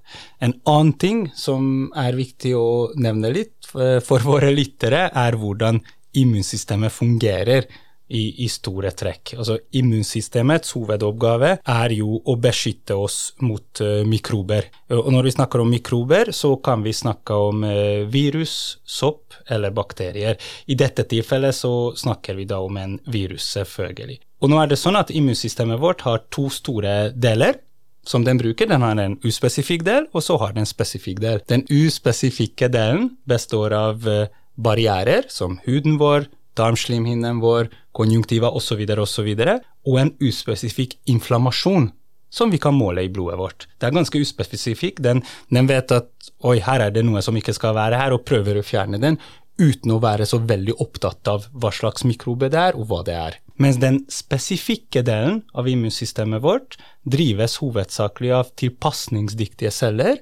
En 0.43 0.57
annen 0.67 0.97
ting 0.99 1.23
som 1.39 1.87
er 1.95 2.19
viktig 2.19 2.51
å 2.59 2.91
nevne 2.99 3.31
litt 3.31 3.71
for 3.71 4.27
våre 4.27 4.51
lyttere, 4.51 5.05
er 5.07 5.39
hvordan 5.39 5.79
immunsystemet 6.19 6.91
fungerer 6.91 7.69
i, 8.11 8.23
i, 8.45 8.47
store 8.51 8.91
trekk. 8.97 9.35
Altså 9.37 9.57
Immunsystemets 9.79 10.75
hovedoppgave 10.75 11.53
er 11.59 11.95
jo 11.95 12.19
å 12.19 12.35
beskytte 12.41 12.97
oss 12.99 13.19
mot 13.45 13.81
uh, 13.83 14.01
mikrober. 14.07 14.67
Og 14.97 15.09
når 15.13 15.29
vi 15.29 15.35
snakker 15.37 15.63
om 15.63 15.71
mikrober, 15.71 16.33
så 16.35 16.53
kan 16.63 16.83
vi 16.85 16.93
snakke 16.95 17.37
om 17.49 17.63
uh, 17.63 18.03
virus, 18.11 18.77
sopp 18.83 19.37
eller 19.51 19.73
bakterier. 19.75 20.37
I 20.67 20.77
dette 20.79 21.07
tilfellet 21.09 21.55
så 21.55 21.73
snakker 21.97 22.37
vi 22.39 22.47
da 22.49 22.61
om 22.63 22.77
en 22.81 22.99
virus, 23.11 23.47
selvfølgelig. 23.55 24.19
Og 24.41 24.51
nå 24.51 24.59
er 24.61 24.71
det 24.71 24.79
sånn 24.81 24.97
at 24.99 25.13
immunsystemet 25.13 25.79
vårt 25.81 26.03
har 26.07 26.25
to 26.33 26.47
store 26.51 27.11
deler 27.13 27.59
som 28.07 28.25
den 28.25 28.39
bruker. 28.41 28.67
Den 28.67 28.81
har 28.81 28.97
en 28.97 29.17
uspesifikk 29.25 29.85
del, 29.85 30.07
og 30.11 30.25
så 30.25 30.37
har 30.41 30.55
den 30.55 30.65
en 30.65 30.69
spesifikk 30.69 31.21
del. 31.21 31.41
Den 31.49 31.65
uspesifikke 31.69 32.71
delen 32.73 33.11
består 33.29 33.75
av 33.77 34.07
uh, 34.07 34.25
barrierer, 34.61 35.29
som 35.29 35.59
huden 35.65 35.99
vår, 36.01 36.27
tarmslimhinnen 36.61 37.41
vår, 37.43 37.71
konjunktiva 37.97 38.53
osv., 38.55 38.85
osv., 39.03 39.33
og, 39.33 39.57
og 39.89 39.97
en 39.99 40.13
uspesifikk 40.21 40.99
inflammasjon 41.09 41.91
som 42.31 42.51
vi 42.51 42.61
kan 42.63 42.75
måle 42.77 43.03
i 43.03 43.11
blodet 43.11 43.37
vårt. 43.39 43.67
Det 43.77 43.89
er 43.89 43.95
ganske 43.95 44.21
uspesifikk. 44.23 45.01
Den, 45.03 45.21
den, 45.51 45.67
vet 45.67 45.91
at 45.91 46.31
oi, 46.47 46.61
her 46.63 46.87
er 46.87 46.93
det 46.95 47.03
noe 47.03 47.21
som 47.25 47.35
ikke 47.37 47.55
skal 47.57 47.75
være 47.75 47.99
her, 47.99 48.15
og 48.15 48.23
prøver 48.27 48.61
å 48.61 48.65
fjerne 48.65 49.01
den, 49.03 49.19
uten 49.59 49.91
å 49.93 49.99
være 50.01 50.25
så 50.25 50.39
veldig 50.39 50.77
opptatt 50.81 51.27
av 51.29 51.49
hva 51.51 51.73
slags 51.75 52.05
mikrobe 52.07 52.49
det 52.53 52.61
er, 52.69 52.77
og 52.79 52.87
hva 52.89 53.01
det 53.05 53.17
er. 53.17 53.39
Mens 53.61 53.77
den 53.81 53.99
spesifikke 54.09 55.03
delen 55.05 55.41
av 55.53 55.67
immunsystemet 55.69 56.41
vårt 56.41 56.79
drives 57.03 57.59
hovedsakelig 57.61 58.31
av 58.39 58.53
tilpasningsdyktige 58.57 59.73
celler, 59.75 60.21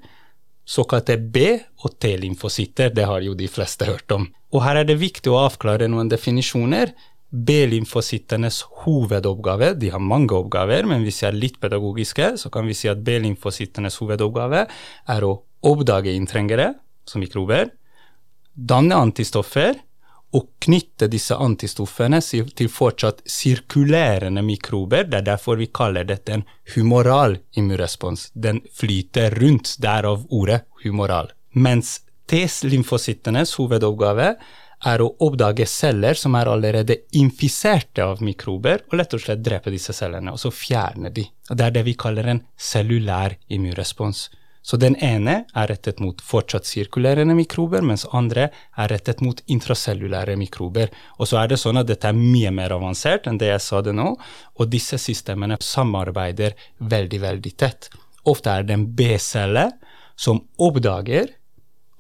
såkalte 0.69 1.17
B- 1.17 1.59
og 1.83 1.95
T-lymfocytter. 1.99 2.93
Det 2.93 3.07
har 3.09 3.23
jo 3.25 3.33
de 3.37 3.47
fleste 3.49 3.87
hørt 3.89 4.11
om. 4.13 4.27
Og 4.53 4.63
her 4.65 4.81
er 4.81 4.89
det 4.89 4.99
viktig 5.01 5.31
å 5.31 5.41
avklare 5.47 5.89
noen 5.89 6.11
definisjoner. 6.11 6.93
B-lymfocyttenes 7.29 8.63
hovedoppgave, 8.83 9.75
de 9.77 9.91
har 9.93 10.01
mange 10.01 10.33
oppgaver, 10.33 10.87
men 10.89 11.03
hvis 11.05 11.21
vi 11.21 11.27
er 11.29 11.37
litt 11.37 11.59
pedagogiske, 11.61 12.31
så 12.41 12.49
kan 12.53 12.65
vi 12.65 12.77
si 12.77 12.89
at 12.89 13.03
B-lymfocyttenes 13.05 13.99
hovedoppgave 14.01 14.63
er 14.65 15.25
å 15.27 15.35
oppdage 15.69 16.15
inntrengere, 16.15 16.71
som 17.05 17.21
mikrober, 17.21 17.69
danne 18.53 18.97
antistoffer 18.97 19.77
og 20.35 20.45
knytte 20.61 21.07
disse 21.09 21.35
antistoffene 21.35 22.19
til 22.21 22.69
fortsatt 22.69 23.23
sirkulerende 23.25 24.43
mikrober. 24.45 25.07
Det 25.09 25.21
er 25.21 25.27
derfor 25.31 25.57
vi 25.57 25.71
kaller 25.73 26.05
dette 26.05 26.35
en 26.37 26.45
humoral 26.75 27.39
immunrespons. 27.57 28.29
Den 28.33 28.61
flyter 28.73 29.33
rundt, 29.41 29.75
derav 29.81 30.25
ordet 30.29 30.63
humoral. 30.83 31.31
Mens 31.53 31.99
T-lymfocyttenes 32.29 33.55
hovedoppgave 33.57 34.35
er 34.87 35.01
å 35.01 35.09
oppdage 35.25 35.65
celler 35.67 36.15
som 36.15 36.37
er 36.39 36.47
allerede 36.47 37.01
infiserte 37.19 38.05
av 38.05 38.21
mikrober, 38.23 38.85
og 38.87 38.99
lett 38.99 39.15
og 39.15 39.23
slett 39.23 39.41
drepe 39.43 39.73
disse 39.73 39.95
cellene, 39.95 40.31
og 40.31 40.39
så 40.39 40.51
fjerne 40.53 41.11
de. 41.11 41.25
Det 41.49 41.65
er 41.65 41.73
det 41.75 41.83
vi 41.87 41.97
kaller 41.99 42.29
en 42.31 42.43
cellulær 42.55 43.35
immunrespons. 43.51 44.29
Så 44.61 44.77
den 44.77 44.95
ene 44.99 45.45
er 45.55 45.69
rettet 45.71 46.01
mot 46.03 46.19
fortsatt 46.21 46.67
sirkulerende 46.67 47.35
mikrober, 47.37 47.81
mens 47.85 48.05
andre 48.13 48.49
er 48.51 48.91
rettet 48.91 49.23
mot 49.23 49.39
intracellulære 49.47 50.35
mikrober. 50.39 50.91
Og 51.17 51.31
så 51.31 51.39
er 51.41 51.51
det 51.51 51.61
sånn 51.61 51.79
at 51.79 51.87
dette 51.89 52.11
er 52.11 52.17
mye 52.17 52.51
mer 52.53 52.75
avansert 52.75 53.29
enn 53.29 53.39
det 53.39 53.53
jeg 53.53 53.63
sa 53.65 53.81
det 53.85 53.95
nå, 53.95 54.11
og 54.59 54.71
disse 54.71 54.99
systemene 54.99 55.57
samarbeider 55.63 56.57
veldig, 56.79 57.23
veldig 57.23 57.55
tett. 57.57 57.89
Ofte 58.27 58.51
er 58.51 58.67
det 58.67 58.75
en 58.75 58.87
B-celle 58.95 59.69
som 60.19 60.43
oppdager 60.59 61.31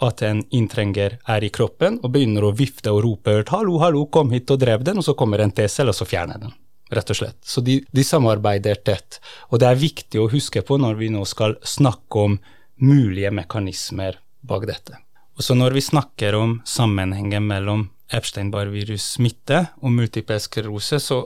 at 0.03 0.21
en 0.23 0.43
inntrenger 0.55 1.17
er 1.27 1.43
i 1.43 1.51
kroppen, 1.51 1.99
og 2.03 2.11
begynner 2.13 2.45
å 2.47 2.55
vifte 2.55 2.91
og 2.91 3.03
rope 3.03 3.43
'hallo, 3.47 3.79
hallo, 3.79 4.05
kom 4.05 4.31
hit 4.31 4.51
og 4.51 4.59
drev 4.59 4.83
den', 4.83 4.97
og 4.97 5.03
så 5.03 5.15
kommer 5.15 5.39
en 5.39 5.51
T-celle, 5.51 5.89
og 5.89 5.95
så 5.95 6.07
fjerner 6.07 6.39
den 6.39 6.53
rett 6.89 7.11
og 7.13 7.19
slett. 7.19 7.37
Så 7.45 7.61
de, 7.61 7.79
de, 7.91 8.03
samarbeider 8.03 8.79
tett. 8.85 9.19
Og 9.49 9.61
det 9.61 9.69
er 9.69 9.81
viktig 9.81 10.21
å 10.21 10.29
huske 10.31 10.63
på 10.65 10.79
når 10.81 10.97
vi 10.99 11.11
nå 11.13 11.25
skal 11.29 11.57
snakke 11.63 12.25
om 12.25 12.39
mulige 12.81 13.31
mekanismer 13.35 14.19
bak 14.41 14.65
dette. 14.69 14.97
Og 15.37 15.45
så 15.45 15.55
når 15.55 15.77
vi 15.77 15.85
snakker 15.85 16.35
om 16.35 16.59
sammenhengen 16.67 17.45
mellom 17.47 17.87
Epstein-Barr-virus-smitte 18.15 19.65
og 19.83 19.93
multiple 19.93 20.39
sklerose, 20.41 20.99
så 20.99 21.21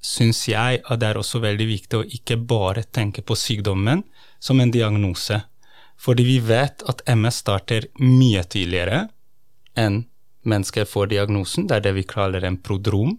syns 0.00 0.46
jeg 0.48 0.80
at 0.80 1.00
det 1.00 1.10
er 1.10 1.18
også 1.20 1.42
veldig 1.42 1.66
viktig 1.68 1.98
å 1.98 2.06
ikke 2.06 2.38
bare 2.48 2.86
tenke 2.88 3.24
på 3.26 3.36
sykdommen 3.36 4.04
som 4.40 4.60
en 4.60 4.72
diagnose. 4.72 5.42
Fordi 6.00 6.24
vi 6.24 6.38
vet 6.40 6.84
at 6.88 7.02
MS 7.04 7.42
starter 7.42 7.90
mye 8.00 8.44
tidligere 8.48 9.08
enn 9.76 10.04
mennesker 10.48 10.86
får 10.88 11.10
diagnosen. 11.10 11.66
Det 11.68 11.76
er 11.76 11.84
det 11.84 11.96
vi 11.98 12.06
kaller 12.08 12.46
en 12.48 12.56
prodrom. 12.56 13.18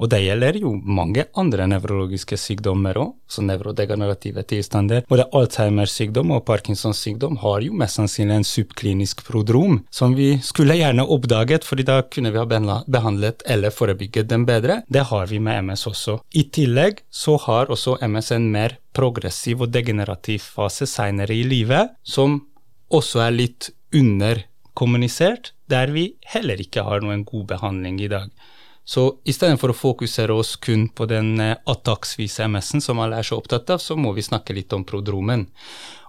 Og 0.00 0.08
det 0.10 0.22
gjelder 0.24 0.56
jo 0.62 0.72
mange 0.82 1.26
andre 1.38 1.66
nevrologiske 1.70 2.36
sykdommer 2.40 2.98
òg, 2.98 3.12
så 3.28 3.44
nevrodegenerative 3.44 4.42
tilstander. 4.48 5.04
Både 5.08 5.28
Alzheimers 5.36 5.94
sykdom 5.96 6.32
og 6.34 6.44
Parkinsons 6.48 7.00
sykdom 7.04 7.36
har 7.42 7.62
jo 7.66 7.76
mest 7.76 8.00
sannsynlig 8.00 8.38
en 8.40 8.46
subklinisk 8.48 9.24
prodrom, 9.26 9.80
som 9.94 10.16
vi 10.18 10.34
skulle 10.44 10.78
gjerne 10.80 11.06
oppdaget, 11.06 11.66
fordi 11.68 11.86
da 11.88 12.00
kunne 12.02 12.32
vi 12.32 12.40
ha 12.40 12.46
behandlet 12.86 13.44
eller 13.46 13.74
forebygget 13.74 14.30
den 14.32 14.46
bedre. 14.48 14.80
Det 14.88 15.06
har 15.10 15.26
vi 15.30 15.40
med 15.42 15.68
MS 15.68 15.86
også. 15.92 16.18
I 16.34 16.48
tillegg 16.54 17.04
så 17.10 17.36
har 17.46 17.70
også 17.72 17.98
MS 18.08 18.32
en 18.36 18.48
mer 18.54 18.78
progressiv 18.96 19.62
og 19.64 19.72
degenerativ 19.72 20.42
fase 20.44 20.88
seinere 20.90 21.34
i 21.36 21.44
livet, 21.46 21.94
som 22.02 22.40
også 22.92 23.22
er 23.26 23.36
litt 23.36 23.70
underkommunisert, 23.96 25.52
der 25.72 25.92
vi 25.92 26.10
heller 26.34 26.60
ikke 26.60 26.84
har 26.84 27.04
noen 27.04 27.24
god 27.28 27.46
behandling 27.54 28.00
i 28.02 28.10
dag. 28.12 28.28
Så 28.84 29.04
istedenfor 29.28 29.70
å 29.70 29.78
fokusere 29.78 30.34
oss 30.34 30.56
kun 30.58 30.88
på 30.90 31.06
den 31.06 31.36
eh, 31.40 31.56
MS-en 31.62 32.82
som 32.82 32.98
alle 32.98 33.20
er 33.20 33.26
så 33.26 33.38
opptatt 33.38 33.70
av, 33.70 33.78
så 33.78 33.94
må 33.96 34.12
vi 34.12 34.24
snakke 34.26 34.54
litt 34.56 34.72
om 34.74 34.84
prodromen. 34.84 35.46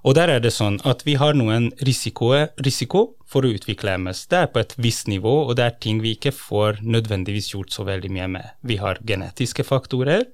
Og 0.04 0.16
der 0.18 0.34
er 0.34 0.42
det 0.44 0.52
sånn 0.52 0.80
at 0.84 1.06
vi 1.06 1.14
har 1.16 1.38
noen 1.38 1.70
risiko, 1.86 2.34
risiko 2.58 3.14
for 3.30 3.46
å 3.46 3.54
utvikle 3.54 3.94
MS. 4.02 4.26
Det 4.28 4.40
er 4.40 4.50
på 4.52 4.60
et 4.64 4.74
visst 4.82 5.08
nivå, 5.08 5.36
og 5.46 5.56
det 5.60 5.68
er 5.68 5.78
ting 5.80 6.02
vi 6.04 6.16
ikke 6.18 6.34
får 6.36 6.82
nødvendigvis 6.82 7.54
gjort 7.54 7.72
så 7.72 7.86
veldig 7.88 8.12
mye 8.12 8.28
med. 8.40 8.50
Vi 8.66 8.82
har 8.82 9.00
genetiske 9.06 9.64
faktorer, 9.64 10.26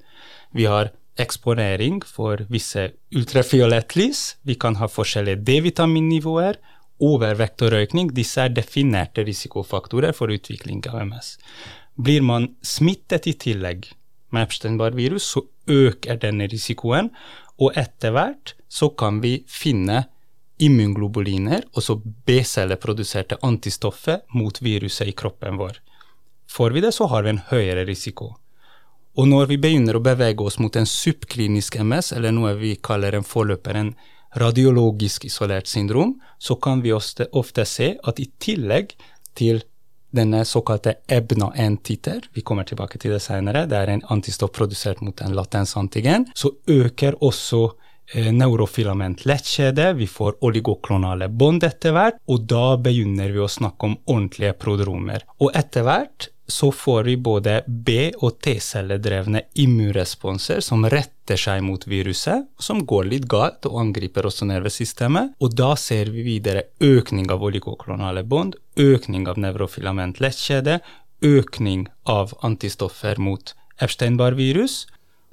vi 0.56 0.66
har 0.66 0.94
eksponering 1.20 2.00
for 2.08 2.46
visse 2.50 2.94
ultrafiolett 3.12 3.98
lys, 4.00 4.40
vi 4.48 4.56
kan 4.56 4.80
ha 4.80 4.88
forskjellige 4.88 5.44
D-vitaminnivåer, 5.44 6.58
overvekt 7.04 7.64
og 7.64 7.74
røykning. 7.76 8.12
Disse 8.16 8.44
er 8.44 8.56
definerte 8.56 9.24
risikofaktorer 9.28 10.16
for 10.16 10.32
utvikling 10.34 10.82
av 10.90 11.04
MS. 11.06 11.36
Blir 12.00 12.24
man 12.24 12.54
smittet 12.64 13.28
i 13.28 13.36
tillegg 13.36 13.90
med 14.32 14.48
Epstein-Barr-virus, 14.48 15.26
så 15.34 15.44
øker 15.68 16.20
denne 16.22 16.48
risikoen, 16.48 17.10
og 17.60 17.76
etter 17.78 18.14
hvert 18.16 18.54
så 18.72 18.92
kan 18.96 19.20
vi 19.24 19.42
finne 19.50 20.06
immunglobuliner, 20.64 21.66
altså 21.76 21.98
B-celleproduserte 22.00 23.40
antistoffer, 23.44 24.22
mot 24.36 24.62
viruset 24.64 25.12
i 25.12 25.16
kroppen 25.18 25.60
vår. 25.60 25.80
Får 26.50 26.76
vi 26.76 26.84
det, 26.84 26.94
så 26.96 27.08
har 27.12 27.26
vi 27.26 27.36
en 27.36 27.44
høyere 27.52 27.86
risiko. 27.88 28.34
Og 29.20 29.28
når 29.28 29.50
vi 29.52 29.60
begynner 29.60 29.98
å 29.98 30.04
bevege 30.04 30.46
oss 30.46 30.60
mot 30.64 30.76
en 30.80 30.88
subklinisk 30.88 31.80
MS, 31.84 32.14
eller 32.16 32.32
noe 32.36 32.54
vi 32.60 32.76
kaller 32.80 33.18
en 33.18 33.28
forløper, 33.28 33.76
en 33.76 33.94
radiologisk 34.40 35.26
isolert 35.26 35.68
syndrom, 35.68 36.16
så 36.40 36.56
kan 36.56 36.84
vi 36.86 36.94
ofte 36.94 37.66
se 37.68 37.96
at 38.08 38.20
i 38.22 38.30
tillegg 38.40 38.94
til 39.36 39.64
denne 40.16 40.46
såkalte 40.46 40.96
EBNA-1-titer, 41.08 42.30
vi 42.34 42.42
kommer 42.42 42.64
tilbake 42.64 42.98
til 42.98 43.14
det 43.14 43.22
senere, 43.24 43.66
det 43.70 43.78
er 43.78 43.94
en 43.94 44.06
antistoff 44.10 44.54
produsert 44.56 45.04
mot 45.06 45.22
en 45.22 45.36
latensantigen, 45.38 46.26
så 46.34 46.52
øker 46.68 47.20
også 47.26 47.62
eh, 48.14 48.32
neurofilament 48.34 49.26
lettkjede, 49.30 49.94
vi 50.00 50.08
får 50.10 50.40
oligoklonale 50.46 51.30
bånd 51.30 51.68
etter 51.68 51.94
hvert, 51.96 52.20
og 52.28 52.50
da 52.50 52.74
begynner 52.82 53.32
vi 53.36 53.44
å 53.44 53.52
snakke 53.52 53.92
om 53.92 53.98
ordentlige 54.10 54.58
prodromer. 54.58 55.28
Og 55.40 55.54
etter 55.58 55.86
hvert 55.86 56.32
så 56.50 56.72
får 56.72 57.04
vi 57.04 57.18
både 57.18 57.64
B- 57.68 58.12
og 58.18 58.40
T-celledrevne 58.42 59.42
immunresponser 59.62 60.64
som 60.66 60.86
retter 60.90 61.38
seg 61.38 61.62
mot 61.64 61.84
viruset, 61.88 62.48
som 62.58 62.82
går 62.90 63.06
litt 63.12 63.28
galt 63.30 63.68
og 63.70 63.78
angriper 63.84 64.26
også 64.30 64.48
nervesystemet. 64.50 65.36
Og 65.40 65.54
da 65.54 65.76
ser 65.78 66.10
vi 66.14 66.26
videre 66.26 66.66
økning 66.82 67.30
av 67.32 67.46
oligoklonale 67.46 68.26
bånd, 68.26 68.58
økning 68.80 69.28
av 69.30 69.40
nevrofilament 69.42 70.22
lettkjede, 70.24 70.80
økning 71.26 71.88
av 72.08 72.32
antistoffer 72.46 73.20
mot 73.20 73.54
Epstein-Barr-virus, 73.84 74.86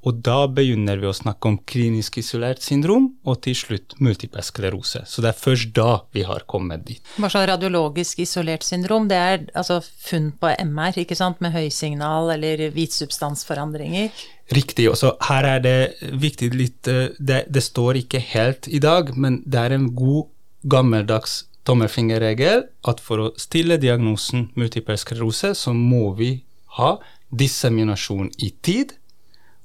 og 0.06 0.20
da 0.22 0.44
begynner 0.46 1.00
vi 1.02 1.08
å 1.08 1.14
snakke 1.16 1.50
om 1.50 1.56
klinisk 1.66 2.20
isolert 2.20 2.62
syndrom, 2.62 3.08
og 3.26 3.40
til 3.42 3.56
slutt 3.58 3.96
multiple 3.98 4.42
sklerose. 4.46 5.02
Så 5.02 5.24
det 5.24 5.32
er 5.32 5.40
først 5.40 5.72
da 5.74 5.88
vi 6.14 6.22
har 6.28 6.44
kommet 6.46 6.84
dit. 6.86 7.02
Hva 7.16 7.30
slags 7.32 7.48
radiologisk 7.50 8.22
isolert 8.22 8.62
syndrom? 8.62 9.08
Det 9.10 9.18
er 9.18 9.48
altså 9.58 9.80
funn 9.82 10.30
på 10.38 10.52
MR, 10.62 11.00
ikke 11.02 11.18
sant, 11.18 11.42
med 11.42 11.56
høysignal 11.56 12.30
eller 12.36 12.68
hvitsubstansforandringer? 12.76 14.14
Riktig. 14.54 14.86
Også 14.92 15.16
her 15.26 15.50
er 15.56 15.64
det 15.64 15.76
viktig 16.22 16.52
litt 16.54 16.86
eh, 16.92 17.10
det, 17.18 17.42
det 17.50 17.64
står 17.66 17.98
ikke 18.04 18.22
helt 18.30 18.70
i 18.70 18.78
dag, 18.82 19.10
men 19.18 19.40
det 19.42 19.64
er 19.64 19.74
en 19.74 19.90
god, 19.96 20.30
gammeldags 20.70 21.44
tommelfingerregel 21.66 22.64
at 22.88 23.00
for 23.02 23.22
å 23.24 23.32
stille 23.40 23.76
diagnosen 23.82 24.50
multiple 24.58 24.96
sklerose, 25.00 25.52
så 25.54 25.74
må 25.74 26.12
vi 26.18 26.30
ha 26.78 26.96
disseminasjon 27.34 28.30
i 28.46 28.52
tid 28.62 28.94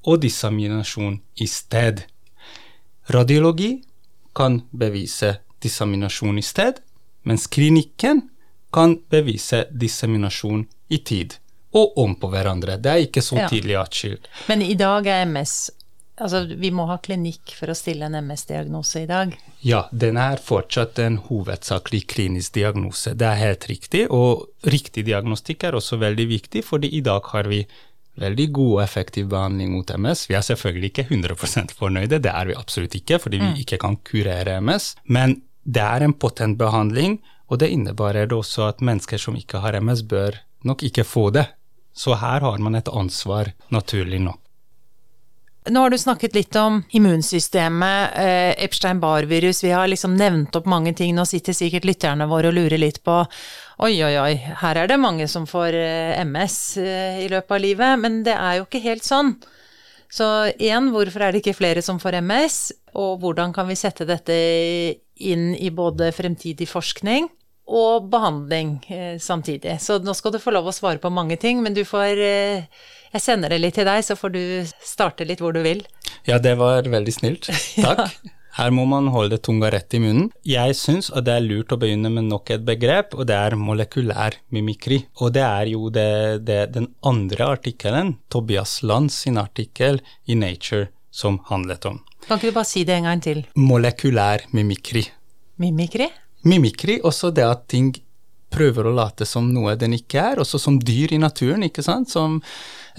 og 0.07 0.21
disseminasjon 0.23 1.19
i 1.43 1.47
sted. 1.47 2.03
Radiologi 3.11 3.81
kan 4.37 4.61
bevise 4.71 5.35
disseminasjon 5.61 6.39
i 6.39 6.45
sted, 6.45 6.79
mens 7.27 7.45
klinikken 7.51 8.23
kan 8.73 8.95
bevise 9.11 9.65
disseminasjon 9.71 10.65
i 10.89 10.97
tid. 11.05 11.35
Og 11.73 11.97
om 12.01 12.15
på 12.19 12.27
hverandre. 12.31 12.77
Det 12.81 12.91
er 12.91 13.03
ikke 13.05 13.21
så 13.23 13.37
Ja. 13.37 13.47
tidlig 13.47 13.77
atskilt. 13.79 14.27
Men 14.47 14.61
i 14.61 14.73
dag 14.75 15.07
er 15.07 15.21
MS 15.25 15.71
Altså, 16.21 16.43
vi 16.45 16.69
må 16.69 16.85
ha 16.85 16.99
klinikk 17.01 17.55
for 17.57 17.71
å 17.71 17.75
stille 17.77 18.05
en 18.05 18.17
MS-diagnose 18.19 19.01
i 19.01 19.07
dag. 19.09 19.33
Ja, 19.65 19.87
den 19.91 20.19
er 20.21 20.41
fortsatt 20.41 20.99
en 21.01 21.17
hovedsakelig 21.25 22.03
klinisk 22.13 22.53
diagnose. 22.59 23.15
Det 23.17 23.25
er 23.25 23.39
helt 23.39 23.65
riktig, 23.71 24.03
og 24.13 24.45
riktig 24.69 25.07
diagnostikk 25.07 25.65
er 25.65 25.77
også 25.79 25.97
veldig 26.01 26.27
viktig, 26.29 26.61
fordi 26.67 26.91
i 26.97 27.01
dag 27.05 27.25
har 27.33 27.49
vi 27.49 27.63
veldig 28.21 28.47
god 28.53 28.73
og 28.75 28.81
effektiv 28.83 29.31
behandling 29.31 29.71
mot 29.73 29.93
MS. 29.97 30.27
Vi 30.29 30.37
er 30.37 30.45
selvfølgelig 30.45 30.91
ikke 30.91 31.07
100% 31.09 31.73
fornøyde, 31.79 32.19
det 32.21 32.33
er 32.33 32.51
vi 32.51 32.57
absolutt 32.59 32.97
ikke, 32.99 33.17
fordi 33.23 33.41
vi 33.41 33.63
ikke 33.63 33.79
kan 33.81 33.97
kurere 34.05 34.59
MS, 34.61 34.93
men 35.09 35.39
det 35.63 35.81
er 35.81 36.05
en 36.05 36.13
potent 36.13 36.59
behandling, 36.59 37.17
og 37.49 37.61
det 37.63 37.71
innebærer 37.73 38.31
også 38.35 38.67
at 38.69 38.85
mennesker 38.85 39.21
som 39.21 39.35
ikke 39.39 39.63
har 39.63 39.79
MS, 39.81 40.05
bør 40.05 40.37
nok 40.67 40.85
ikke 40.85 41.07
få 41.07 41.29
det. 41.33 41.47
Så 41.93 42.15
her 42.15 42.45
har 42.45 42.61
man 42.63 42.77
et 42.77 42.87
ansvar, 42.87 43.51
naturlig 43.69 44.21
nok. 44.23 44.40
Nå 45.69 45.79
har 45.79 45.89
du 45.93 45.97
snakket 45.97 46.33
litt 46.33 46.55
om 46.57 46.79
immunsystemet, 46.89 48.15
eh, 48.17 48.63
Epstein-Barr-virus, 48.65 49.63
vi 49.63 49.69
har 49.69 49.87
liksom 49.87 50.15
nevnt 50.17 50.55
opp 50.55 50.65
mange 50.65 50.93
ting. 50.93 51.13
Nå 51.15 51.25
sitter 51.25 51.53
sikkert 51.53 51.85
lytterne 51.85 52.25
våre 52.25 52.49
og 52.49 52.55
lurer 52.57 52.81
litt 52.81 53.03
på 53.03 53.19
oi, 53.77 53.93
oi, 54.01 54.15
oi, 54.17 54.33
her 54.57 54.79
er 54.81 54.87
det 54.89 54.97
mange 54.97 55.27
som 55.29 55.45
får 55.45 55.77
eh, 55.77 56.23
MS 56.25 56.77
eh, 56.81 57.19
i 57.25 57.29
løpet 57.29 57.51
av 57.51 57.61
livet, 57.61 57.99
men 58.01 58.23
det 58.25 58.33
er 58.33 58.57
jo 58.57 58.65
ikke 58.65 58.81
helt 58.81 59.05
sånn. 59.05 59.35
Så 60.09 60.49
igjen, 60.57 60.89
hvorfor 60.95 61.27
er 61.27 61.31
det 61.31 61.43
ikke 61.43 61.59
flere 61.59 61.85
som 61.85 62.01
får 62.01 62.17
MS, 62.23 62.57
og 62.97 63.21
hvordan 63.21 63.53
kan 63.53 63.69
vi 63.69 63.77
sette 63.77 64.09
dette 64.09 64.33
inn 65.21 65.53
i 65.53 65.69
både 65.69 66.09
fremtidig 66.11 66.65
forskning 66.73 67.29
og 67.67 68.09
behandling 68.11 68.79
eh, 68.91 69.15
samtidig? 69.21 69.77
Så 69.83 69.99
nå 70.03 70.15
skal 70.17 70.35
du 70.35 70.41
få 70.41 70.53
lov 70.55 70.69
å 70.69 70.75
svare 70.75 71.01
på 71.01 71.11
mange 71.13 71.37
ting, 71.41 71.61
men 71.63 71.77
du 71.77 71.83
får 71.87 72.19
eh, 72.25 72.67
Jeg 73.11 73.23
sender 73.23 73.51
det 73.51 73.61
litt 73.61 73.75
til 73.75 73.87
deg, 73.87 74.03
så 74.07 74.15
får 74.15 74.35
du 74.35 74.43
starte 74.85 75.27
litt 75.27 75.41
hvor 75.43 75.51
du 75.53 75.61
vil. 75.65 75.83
Ja, 76.27 76.39
det 76.39 76.55
var 76.59 76.87
veldig 76.87 77.13
snilt. 77.15 77.51
Takk. 77.75 78.07
Her 78.51 78.71
må 78.75 78.83
man 78.89 79.07
holde 79.13 79.37
tunga 79.39 79.69
rett 79.71 79.93
i 79.95 79.99
munnen. 80.03 80.27
Jeg 80.43 80.75
syns 80.75 81.07
at 81.15 81.23
det 81.27 81.37
er 81.37 81.45
lurt 81.45 81.71
å 81.71 81.77
begynne 81.79 82.11
med 82.11 82.27
nok 82.27 82.51
et 82.51 82.65
begrep, 82.67 83.15
og 83.15 83.29
det 83.29 83.37
er 83.37 83.55
molekylær 83.55 84.35
mimikri. 84.51 85.05
Og 85.23 85.31
det 85.37 85.45
er 85.45 85.71
jo 85.71 85.87
det, 85.93 86.43
det, 86.47 86.59
den 86.75 86.89
andre 87.07 87.47
artikkelen, 87.55 88.17
Tobias 88.31 88.81
Land 88.83 89.13
sin 89.15 89.39
artikkel 89.39 90.01
i 90.27 90.35
Nature, 90.35 90.89
som 91.11 91.39
handlet 91.47 91.87
om. 91.87 92.01
Kan 92.27 92.41
ikke 92.41 92.51
du 92.51 92.57
bare 92.59 92.69
si 92.69 92.83
det 92.87 92.99
en 92.99 93.07
gang 93.07 93.23
til? 93.23 93.45
Molekylær 93.55 94.49
mimikri. 94.51 95.05
Mimikri? 95.61 96.09
Mimikri, 96.43 96.99
også 97.05 97.31
det 97.35 97.45
at 97.45 97.67
ting 97.71 97.91
prøver 98.51 98.89
å 98.89 98.93
late 98.95 99.25
som 99.27 99.47
noe 99.53 99.75
den 99.79 99.93
ikke 99.95 100.19
er, 100.33 100.41
også 100.43 100.59
som 100.59 100.79
dyr 100.79 101.13
i 101.15 101.19
naturen, 101.21 101.63
ikke 101.63 101.83
sant? 101.85 102.11
Som 102.11 102.41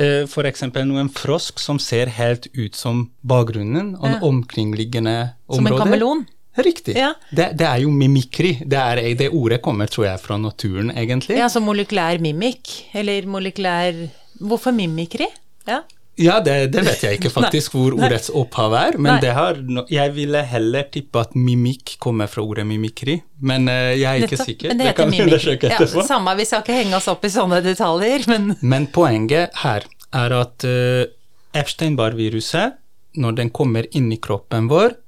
eh, 0.01 0.25
eksempel 0.49 0.87
noen 0.89 1.11
frosk 1.13 1.61
som 1.61 1.81
ser 1.83 2.13
helt 2.17 2.49
ut 2.57 2.75
som 2.79 3.11
bakgrunnen 3.21 3.95
og 3.99 4.09
Ja. 4.09 4.21
omkringliggende 4.23 5.17
områder. 5.49 5.57
Som 5.57 5.67
en 5.67 5.79
kameleon? 5.79 6.25
Riktig. 6.57 6.97
Ja. 6.97 7.15
Det, 7.33 7.57
det 7.57 7.67
er 7.67 7.79
jo 7.81 7.91
mimikri. 7.91 8.59
Det, 8.61 8.77
er, 8.79 9.01
det 9.17 9.31
ordet 9.33 9.63
kommer, 9.65 9.89
tror 9.89 10.05
jeg, 10.11 10.21
fra 10.21 10.37
naturen, 10.37 10.91
egentlig. 10.93 11.39
Ja, 11.41 11.49
så 11.49 11.63
molekylær 11.65 12.21
mimikk, 12.21 12.93
eller 12.95 13.29
molekylær 13.29 14.03
Hvorfor 14.43 14.73
mimikri? 14.75 15.29
Ja. 15.69 15.83
Ja, 16.21 16.41
det, 16.45 16.73
det 16.75 16.83
vet 16.85 17.03
jeg 17.07 17.17
ikke 17.17 17.31
faktisk 17.39 17.73
hvor 17.77 17.95
ordets 17.97 18.29
opphav 18.37 18.75
er, 18.77 18.99
men 19.01 19.21
det 19.23 19.33
har, 19.33 19.57
jeg 19.89 20.13
ville 20.17 20.43
heller 20.45 20.85
tippe 20.93 21.23
at 21.23 21.33
mimikk 21.39 21.95
kommer 22.03 22.29
fra 22.29 22.45
ordet 22.45 22.67
mimikri, 22.69 23.17
men 23.41 23.71
eh, 23.73 23.95
jeg 23.97 24.11
er 24.11 24.27
ikke 24.27 24.41
sikker. 24.43 24.75
Men 24.75 24.83
det 24.83 24.91
Det 24.91 24.95
kan 24.99 25.13
vi 25.15 25.23
undersøke 25.25 25.53
undersøke 25.57 25.73
Ja, 25.73 25.79
etterpå. 25.81 26.07
samme, 26.07 26.37
vi 26.37 26.49
skal 26.49 26.65
ikke 26.67 26.77
henge 26.83 26.99
oss 27.01 27.09
opp 27.09 27.25
i 27.25 27.33
sånne 27.33 27.63
detaljer, 27.65 28.29
men 28.29 28.53
Men 28.75 28.87
poenget 28.93 29.57
her 29.65 29.89
er 30.13 30.37
at 30.37 30.69
uh, 30.69 31.09
Epstein-Barr-viruset, 31.57 32.77
når 33.17 33.41
den 33.41 33.51
kommer 33.51 33.89
inn 33.97 34.13
i 34.13 34.21
kroppen 34.21 34.69
vår, 34.69 34.99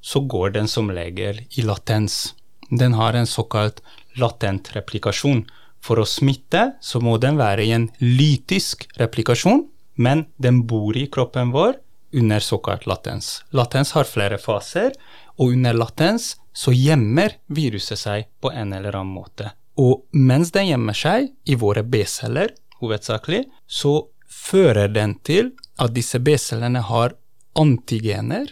så 0.00 0.22
går 0.24 0.56
den 0.56 0.68
som 0.68 0.88
regel 0.94 1.42
i 1.56 1.64
latens. 1.66 2.34
Den 2.70 2.94
har 2.96 3.16
en 3.16 3.28
såkalt 3.28 3.82
latent 4.16 4.72
replikasjon. 4.76 5.44
For 5.84 6.00
å 6.00 6.06
smitte 6.08 6.72
så 6.84 7.00
må 7.00 7.16
den 7.22 7.38
være 7.38 7.64
i 7.64 7.72
en 7.76 7.88
lytisk 8.00 8.88
replikasjon, 9.00 9.66
men 9.98 10.26
den 10.38 10.62
bor 10.70 10.96
i 10.96 11.06
kroppen 11.10 11.52
vår 11.52 11.76
under 12.14 12.40
såkalt 12.40 12.86
latens. 12.86 13.44
Latens 13.50 13.92
har 13.92 14.08
flere 14.08 14.38
faser, 14.38 14.94
og 15.36 15.52
under 15.52 15.76
latens 15.76 16.36
så 16.56 16.72
gjemmer 16.72 17.36
viruset 17.46 18.00
seg 18.00 18.28
på 18.40 18.52
en 18.54 18.72
eller 18.72 18.96
annen 18.96 19.14
måte. 19.14 19.52
Og 19.78 20.06
mens 20.16 20.50
den 20.54 20.70
gjemmer 20.70 20.96
seg 20.96 21.28
i 21.46 21.58
våre 21.58 21.84
B-celler, 21.86 22.54
hovedsakelig, 22.80 23.44
så 23.66 24.08
fører 24.28 24.88
den 24.90 25.18
til 25.26 25.52
at 25.78 25.94
disse 25.94 26.18
B-cellene 26.22 26.82
har 26.88 27.14
antigener 27.58 28.50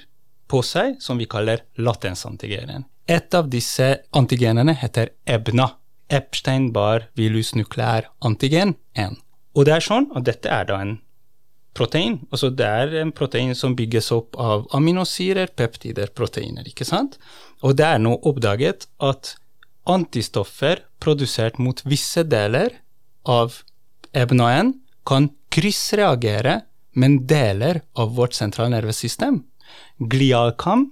på 0.51 0.63
seg, 0.63 1.01
som 1.03 1.19
vi 1.19 1.27
kaller 1.31 1.65
latensantigenen. 1.79 2.87
Et 3.07 3.35
av 3.35 3.51
disse 3.51 3.87
antigenene 4.19 4.75
heter 4.79 5.13
EBNA, 5.31 5.69
Epstein-Barr 6.11 7.09
virus 7.19 7.55
nukleær 7.59 8.11
antigen 8.23 8.77
1. 8.95 9.19
Og 9.59 9.67
det 9.67 9.77
er 9.77 9.85
sånn 9.85 10.11
at 10.15 10.27
dette 10.27 10.51
er 10.51 10.67
da 10.69 10.79
en 10.83 10.97
protein. 11.77 12.21
Altså 12.33 12.51
det 12.51 12.67
er 12.67 12.95
en 13.03 13.13
protein 13.15 13.55
som 13.59 13.77
bygges 13.79 14.11
opp 14.17 14.39
av 14.41 14.67
aminosyrer, 14.77 15.53
peptider, 15.57 16.11
proteiner, 16.17 16.67
ikke 16.69 16.89
sant? 16.89 17.19
Og 17.65 17.77
det 17.79 17.87
er 17.87 18.03
nå 18.03 18.17
oppdaget 18.27 18.89
at 19.05 19.37
antistoffer 19.87 20.83
produsert 21.03 21.61
mot 21.63 21.81
visse 21.87 22.25
deler 22.27 22.81
av 23.29 23.61
EBNA1 24.17 24.73
kan 25.07 25.29
kryssreagere 25.55 26.61
med 26.97 27.21
deler 27.29 27.83
av 27.95 28.17
vårt 28.17 28.35
sentralnervesystem. 28.37 29.43
Glialkam 29.99 30.91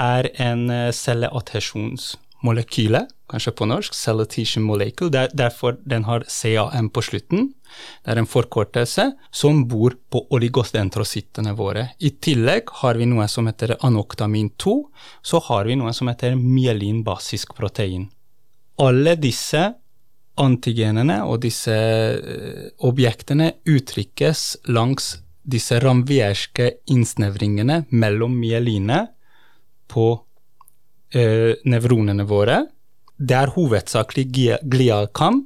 er 0.00 0.30
en 0.42 0.70
eh, 0.70 0.92
celleadhesjonsmolekyle, 0.94 3.06
kanskje 3.30 3.52
på 3.58 3.64
norsk, 3.70 3.94
cell 3.94 4.26
molecule, 4.62 5.10
der, 5.10 5.28
derfor 5.34 5.76
den 5.84 6.04
har 6.04 6.24
CAM 6.28 6.90
på 6.90 7.02
slutten. 7.02 7.54
Det 8.04 8.12
er 8.12 8.20
en 8.20 8.28
forkortelse 8.28 9.06
som 9.34 9.62
bor 9.68 9.96
på 10.10 10.24
oligostentrosittene 10.34 11.54
våre. 11.56 11.88
I 11.98 12.14
tillegg 12.22 12.72
har 12.82 13.00
vi 13.00 13.08
noe 13.10 13.28
som 13.28 13.48
heter 13.48 13.76
anoktamin 13.80 14.50
2, 14.60 14.74
så 15.22 15.40
har 15.48 15.64
vi 15.70 15.78
noe 15.80 15.92
som 15.96 16.10
heter 16.12 16.36
myelinbasisk 16.40 17.54
protein. 17.56 18.08
Alle 18.82 19.14
disse 19.20 19.70
antigenene 20.40 21.20
og 21.28 21.40
disse 21.44 21.74
eh, 21.74 22.70
objektene 22.86 23.52
uttrykkes 23.70 24.46
langs 24.74 25.14
disse 25.44 25.78
ramvierske 25.82 26.70
innsnevringene 26.90 27.84
mellom 27.92 28.34
myeline 28.40 29.04
på 29.92 30.06
eh, 31.14 31.52
nevronene 31.68 32.26
våre. 32.26 32.62
Det 33.14 33.36
er 33.38 33.52
hovedsakelig 33.54 34.24
glia- 34.32 34.62
glialkam. 34.62 35.44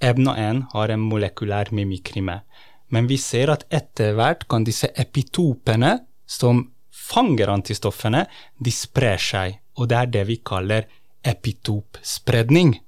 EBNA1 0.00 0.62
har 0.72 0.88
en 0.94 1.00
molekylær 1.10 1.72
mimikri 1.74 2.22
med. 2.22 2.40
Men 2.88 3.06
vi 3.10 3.18
ser 3.20 3.50
at 3.52 3.64
etter 3.74 4.14
hvert 4.16 4.46
kan 4.48 4.64
disse 4.64 4.88
epitopene 4.96 5.98
som 6.26 6.68
fanger 6.90 7.50
antistoffene, 7.52 8.26
de 8.58 8.72
sprer 8.72 9.20
seg, 9.20 9.58
og 9.78 9.88
det 9.90 9.98
er 9.98 10.12
det 10.12 10.24
vi 10.28 10.38
kaller 10.44 10.86
epitopspredning. 11.24 12.78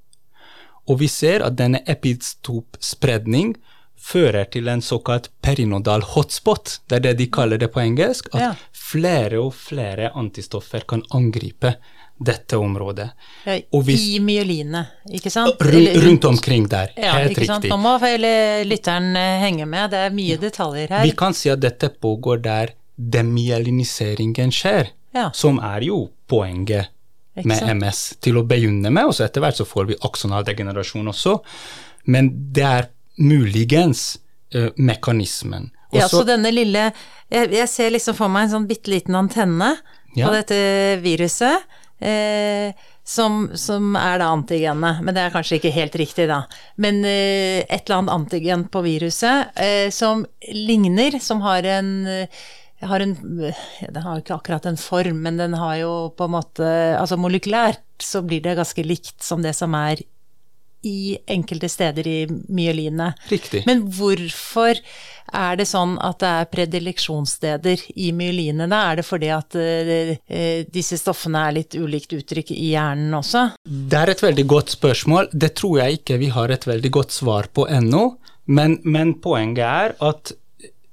Og 0.88 0.98
vi 1.02 1.08
ser 1.08 1.44
at 1.46 1.58
denne 1.58 1.82
epitopspredning 1.88 3.54
fører 4.00 4.48
til 4.50 4.68
en 4.72 4.80
såkalt 4.82 5.28
perinodal 5.44 6.02
hotspot. 6.14 6.78
Det 6.88 6.98
er 6.98 7.04
det 7.10 7.16
de 7.18 7.26
kaller 7.32 7.60
det 7.60 7.70
på 7.74 7.82
engelsk. 7.82 8.30
At 8.34 8.40
Ja. 8.40 8.54
flere 8.72 9.38
og 9.40 9.54
flere 9.54 10.10
antistoffer 10.14 10.86
kan 10.88 11.02
angripe 11.12 11.76
dette 12.22 12.56
området. 12.60 13.10
ja, 13.46 13.58
hvis- 13.72 14.08
i 14.14 14.18
myeline, 14.20 14.86
ikke 15.10 15.30
sant? 15.30 15.56
Rundt, 15.60 16.24
omkring 16.24 16.68
der. 16.68 16.90
Ja, 16.96 17.12
Helt 17.18 17.30
ikke 17.38 17.46
sant? 17.46 17.64
Nå 17.64 17.76
må 17.80 17.94
lytteren 18.68 19.16
eh, 19.16 19.40
henge 19.40 19.66
med, 19.66 19.90
det 19.90 19.98
er 19.98 20.10
mye 20.10 20.36
detaljer 20.36 20.88
her. 20.88 21.02
Vi 21.02 21.12
kan 21.16 21.32
si 21.34 21.48
at 21.48 21.60
dette 21.60 21.88
pågår 21.88 22.42
der 22.42 22.74
demyeliniseringen 22.98 24.50
skjer, 24.52 24.88
Ja. 25.14 25.30
som 25.32 25.58
er 25.58 25.80
jo 25.82 26.10
poenget 26.28 26.88
Ikke 27.36 27.46
med 27.46 27.58
sant? 27.58 27.70
MS 27.82 28.16
til 28.20 28.34
å 28.34 28.46
begynne 28.46 28.90
med, 28.92 29.04
og 29.04 29.12
så 29.14 29.24
etter 29.24 29.40
hvert 29.40 29.56
så 29.56 29.64
får 29.66 29.86
vi 29.88 29.94
aksonal 30.02 30.44
degenerasjon 30.44 31.06
også. 31.08 31.40
Men 32.06 32.30
det 32.52 32.62
er 32.64 32.88
muligens 33.18 34.18
uh, 34.54 34.70
mekanismen. 34.76 35.70
Også, 35.92 35.98
Ja, 35.98 36.06
så- 36.08 36.24
denne 36.26 36.52
lille 36.52 36.92
Jeg, 37.30 37.50
jeg 37.52 37.68
ser 37.68 37.90
liksom 37.90 38.14
for 38.16 38.28
meg 38.28 38.44
en 38.44 38.50
sånn 38.50 38.66
bitte 38.66 38.88
liten 38.90 39.14
antenne 39.14 39.76
Ja. 40.16 40.26
på 40.26 40.32
dette 40.32 41.00
viruset, 41.00 41.62
eh, 42.00 42.72
som, 43.04 43.50
som 43.54 43.96
er 43.98 44.20
da 44.22 44.30
antigenet. 44.34 45.02
Men 45.04 45.16
det 45.16 45.24
er 45.24 45.34
kanskje 45.34 45.58
ikke 45.60 45.74
helt 45.74 45.98
riktig, 46.00 46.28
da. 46.30 46.42
Men 46.80 47.02
eh, 47.04 47.60
et 47.66 47.84
eller 47.84 48.00
annet 48.00 48.16
antigen 48.16 48.66
på 48.72 48.84
viruset 48.86 49.60
eh, 49.60 49.88
som 49.94 50.24
ligner, 50.52 51.20
som 51.22 51.44
har 51.46 51.66
en 51.78 51.92
har 52.80 53.02
en 53.04 53.10
Den 53.12 54.02
har 54.02 54.14
jo 54.14 54.22
ikke 54.22 54.38
akkurat 54.38 54.66
en 54.66 54.78
form, 54.80 55.18
men 55.26 55.36
den 55.36 55.52
har 55.60 55.74
jo 55.82 55.90
på 56.16 56.24
en 56.24 56.32
måte 56.32 56.68
Altså 56.96 57.18
molekylært 57.20 57.84
så 58.00 58.22
blir 58.24 58.40
det 58.40 58.56
ganske 58.56 58.84
likt 58.86 59.20
som 59.20 59.42
det 59.44 59.52
som 59.58 59.74
er 59.76 60.00
i 60.86 61.18
enkelte 61.26 61.68
steder 61.68 62.06
i 62.08 62.18
myelinet. 62.48 63.18
Riktig. 63.28 63.64
Men 63.68 63.82
hvorfor 63.92 64.78
er 65.30 65.58
det 65.60 65.66
sånn 65.70 65.96
at 66.02 66.20
det 66.22 66.30
er 66.40 66.48
predileksjonssteder 66.54 67.84
i 68.00 68.10
myelinene? 68.16 68.80
Er 68.90 69.00
det 69.00 69.06
fordi 69.06 69.30
at 69.34 69.58
uh, 69.58 70.14
disse 70.72 70.98
stoffene 71.00 71.44
er 71.46 71.56
litt 71.60 71.76
ulikt 71.78 72.16
uttrykk 72.16 72.54
i 72.56 72.72
hjernen 72.72 73.14
også? 73.20 73.46
Det 73.64 74.00
er 74.00 74.14
et 74.14 74.24
veldig 74.24 74.46
godt 74.50 74.74
spørsmål. 74.76 75.30
Det 75.32 75.52
tror 75.60 75.82
jeg 75.82 76.00
ikke 76.00 76.20
vi 76.22 76.32
har 76.34 76.52
et 76.52 76.66
veldig 76.66 76.92
godt 77.00 77.14
svar 77.14 77.50
på 77.52 77.68
ennå. 77.68 78.06
Men, 78.50 78.80
men 78.82 79.14
poenget 79.22 79.66
er 79.66 79.98
at 80.02 80.32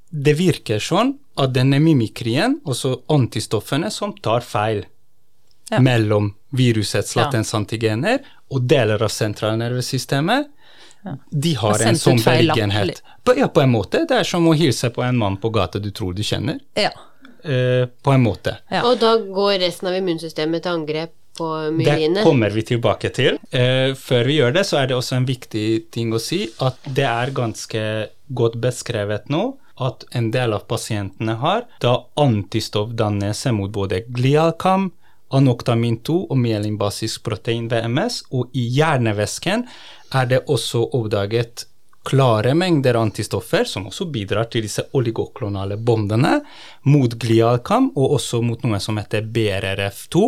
det 0.09 0.35
virker 0.39 0.83
sånn 0.83 1.15
at 1.37 1.53
denne 1.53 1.79
mimikrien, 1.81 2.59
altså 2.65 2.99
antistoffene, 3.13 3.89
som 3.93 4.13
tar 4.23 4.45
feil 4.45 4.83
ja. 5.69 5.81
mellom 5.83 6.31
virusets 6.55 7.15
latensantigener 7.17 8.21
og 8.53 8.63
deler 8.69 9.03
av 9.03 9.11
sentralnervesystemet, 9.13 10.47
ja. 11.03 11.17
de 11.29 11.53
har 11.59 11.83
en 11.89 11.99
sånn 11.99 12.21
beliggenhet. 12.23 13.03
Ja, 13.35 13.49
på 13.51 13.61
en 13.61 13.73
måte. 13.73 14.05
Det 14.07 14.21
er 14.21 14.27
som 14.27 14.47
å 14.47 14.55
hilse 14.57 14.89
på 14.93 15.03
en 15.03 15.19
mann 15.19 15.37
på 15.41 15.51
gata 15.55 15.81
du 15.83 15.91
tror 15.91 16.15
du 16.15 16.23
kjenner. 16.23 16.59
Ja. 16.79 16.93
Eh, 17.43 17.85
på 17.87 18.11
en 18.11 18.23
måte. 18.23 18.57
Ja. 18.71 18.85
Og 18.87 18.99
da 19.03 19.17
går 19.21 19.59
resten 19.65 19.91
av 19.91 19.99
immunsystemet 19.99 20.63
til 20.65 20.79
angrep 20.79 21.13
på 21.37 21.47
myelinet? 21.71 22.21
Det 22.21 22.25
kommer 22.25 22.49
vi 22.55 22.63
tilbake 22.71 23.11
til. 23.13 23.37
Eh, 23.51 23.93
før 23.99 24.27
vi 24.27 24.39
gjør 24.39 24.57
det, 24.57 24.65
så 24.67 24.81
er 24.81 24.89
det 24.89 24.97
også 24.97 25.19
en 25.19 25.27
viktig 25.27 25.67
ting 25.93 26.13
å 26.15 26.21
si 26.21 26.45
at 26.63 26.79
det 26.87 27.05
er 27.07 27.35
ganske 27.35 27.83
godt 28.27 28.59
beskrevet 28.63 29.29
nå 29.31 29.45
at 29.77 30.07
en 30.17 30.31
del 30.33 30.55
av 30.57 30.65
pasientene 30.69 31.37
har 31.37 31.67
da 31.83 31.99
antistoffdannelse 32.17 33.53
mot 33.53 33.69
både 33.73 34.01
glialkam, 34.09 34.89
anoktamin 35.33 35.99
2 36.05 36.17
og 36.31 36.37
myelinbasisk 36.39 37.23
protein 37.23 37.67
ved 37.71 37.87
MS, 37.89 38.23
og 38.31 38.53
i 38.53 38.67
hjernevæsken 38.77 39.65
er 40.15 40.29
det 40.29 40.45
også 40.47 40.85
oppdaget 40.95 41.67
klare 42.07 42.53
mengder 42.55 42.95
antistoffer, 42.95 43.65
som 43.67 43.87
også 43.89 44.07
bidrar 44.11 44.47
til 44.51 44.63
disse 44.63 44.85
oligoklonale 44.95 45.77
bondene, 45.77 46.39
mot 46.87 47.17
glialkam 47.19 47.91
og 47.95 48.17
også 48.19 48.41
mot 48.41 48.63
noe 48.63 48.79
som 48.83 48.99
heter 49.01 49.27
BRRF2, 49.27 50.23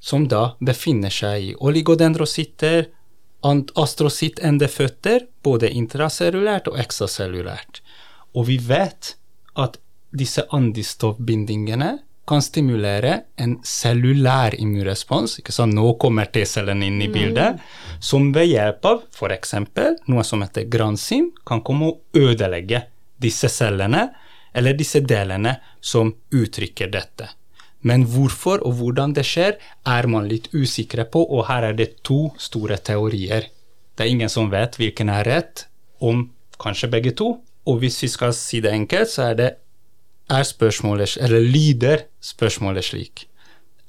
som 0.00 0.26
da 0.28 0.50
befinner 0.60 1.12
seg 1.12 1.50
i 1.50 1.54
oligodendrositter, 1.56 2.90
astrocytt-endeføtter, 3.40 5.24
både 5.42 5.70
intracellulært 5.72 6.68
og 6.68 6.76
ekstracellulært. 6.82 7.80
Og 8.36 8.50
vi 8.50 8.58
vet 8.60 9.14
at 9.56 9.80
disse 10.12 10.44
antistoffbindingene 10.52 11.94
kan 12.30 12.42
stimulere 12.44 13.16
en 13.42 13.56
cellulær 13.66 14.54
immunrespons. 14.54 15.38
ikke 15.40 15.54
sant? 15.54 15.74
Nå 15.74 15.96
kommer 16.00 16.30
T-cellen 16.30 16.82
inn 16.86 17.00
i 17.02 17.08
mm. 17.10 17.14
bildet. 17.14 17.58
Mm. 17.58 17.98
Som 18.10 18.30
ved 18.36 18.46
hjelp 18.52 18.86
av 18.86 19.02
f.eks. 19.10 19.54
noe 20.06 20.24
som 20.26 20.44
heter 20.46 20.68
gransim, 20.70 21.32
kan 21.46 21.64
komme 21.66 21.90
og 21.90 22.16
ødelegge 22.16 22.84
disse 23.20 23.50
cellene, 23.52 24.06
eller 24.54 24.78
disse 24.78 25.02
delene 25.02 25.56
som 25.80 26.14
uttrykker 26.34 26.90
dette. 26.90 27.28
Men 27.86 28.04
hvorfor 28.12 28.60
og 28.66 28.76
hvordan 28.78 29.14
det 29.16 29.24
skjer, 29.24 29.56
er 29.88 30.08
man 30.10 30.28
litt 30.28 30.50
usikre 30.52 31.06
på, 31.08 31.22
og 31.24 31.46
her 31.48 31.70
er 31.70 31.76
det 31.76 32.02
to 32.06 32.28
store 32.38 32.76
teorier. 32.76 33.48
Det 33.96 34.04
er 34.04 34.12
ingen 34.12 34.32
som 34.32 34.50
vet 34.52 34.76
hvilken 34.80 35.12
er 35.12 35.26
rett, 35.26 35.66
om 36.00 36.28
kanskje 36.60 36.90
begge 36.92 37.14
to. 37.16 37.34
Og 37.68 37.80
hvis 37.80 37.98
vi 38.04 38.08
skal 38.12 38.34
si 38.36 38.60
det 38.64 38.72
enkelt, 38.72 39.10
så 39.12 39.30
er 39.30 39.38
det 39.38 39.50
er 40.30 40.46
spørsmålet, 40.46 41.16
eller 41.20 41.42
lyder 41.42 42.06
spørsmålet 42.22 42.86
slik 42.86 43.26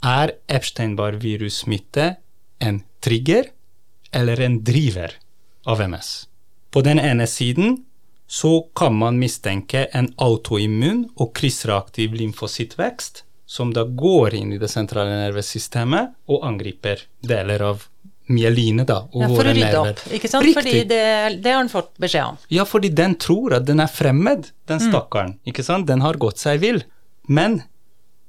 Er 0.04 0.34
Epstein-Barr-virussmitte 0.50 2.16
en 2.62 2.82
trigger 3.02 3.52
eller 4.12 4.42
en 4.42 4.64
driver 4.66 5.14
av 5.70 5.82
MS? 5.86 6.10
På 6.72 6.82
den 6.82 7.00
ene 7.00 7.28
siden 7.28 7.84
så 8.32 8.62
kan 8.76 8.96
man 8.96 9.20
mistenke 9.20 9.86
en 9.94 10.08
autoimmun 10.18 11.10
og 11.20 11.34
kryssreaktiv 11.36 12.16
lymfosittvekst, 12.16 13.26
som 13.46 13.74
da 13.76 13.84
går 13.84 14.38
inn 14.40 14.54
i 14.56 14.60
det 14.62 14.72
sentrale 14.72 15.18
nervesystemet 15.20 16.16
og 16.32 16.46
angriper 16.48 17.04
deler 17.28 17.66
av 17.68 17.90
myeline, 18.32 18.86
da. 18.88 19.02
Ja, 19.14 19.28
for 19.32 19.44
å 19.44 19.52
rydde 19.52 19.68
nerver. 19.68 19.98
opp, 19.98 20.14
ikke 20.18 20.32
sant? 20.32 20.48
Riktig. 20.48 20.62
Fordi 20.62 20.84
det, 20.90 21.04
det, 21.44 21.52
har 21.52 21.60
han 21.60 21.72
fått 21.72 21.92
beskjed 22.02 22.34
om. 22.34 22.40
Ja, 22.54 22.66
fordi 22.68 22.92
den 22.96 23.18
tror 23.22 23.58
at 23.60 23.68
den 23.68 23.84
er 23.84 23.92
fremmed, 23.92 24.50
den 24.72 24.82
mm. 24.82 24.88
stakkaren. 24.88 25.36
Mm. 25.38 25.52
Ikke 25.54 25.66
sant? 25.68 25.90
Den 25.90 26.04
har 26.06 26.20
gått 26.22 26.42
seg 26.42 26.62
vill. 26.64 26.84
Men 27.30 27.62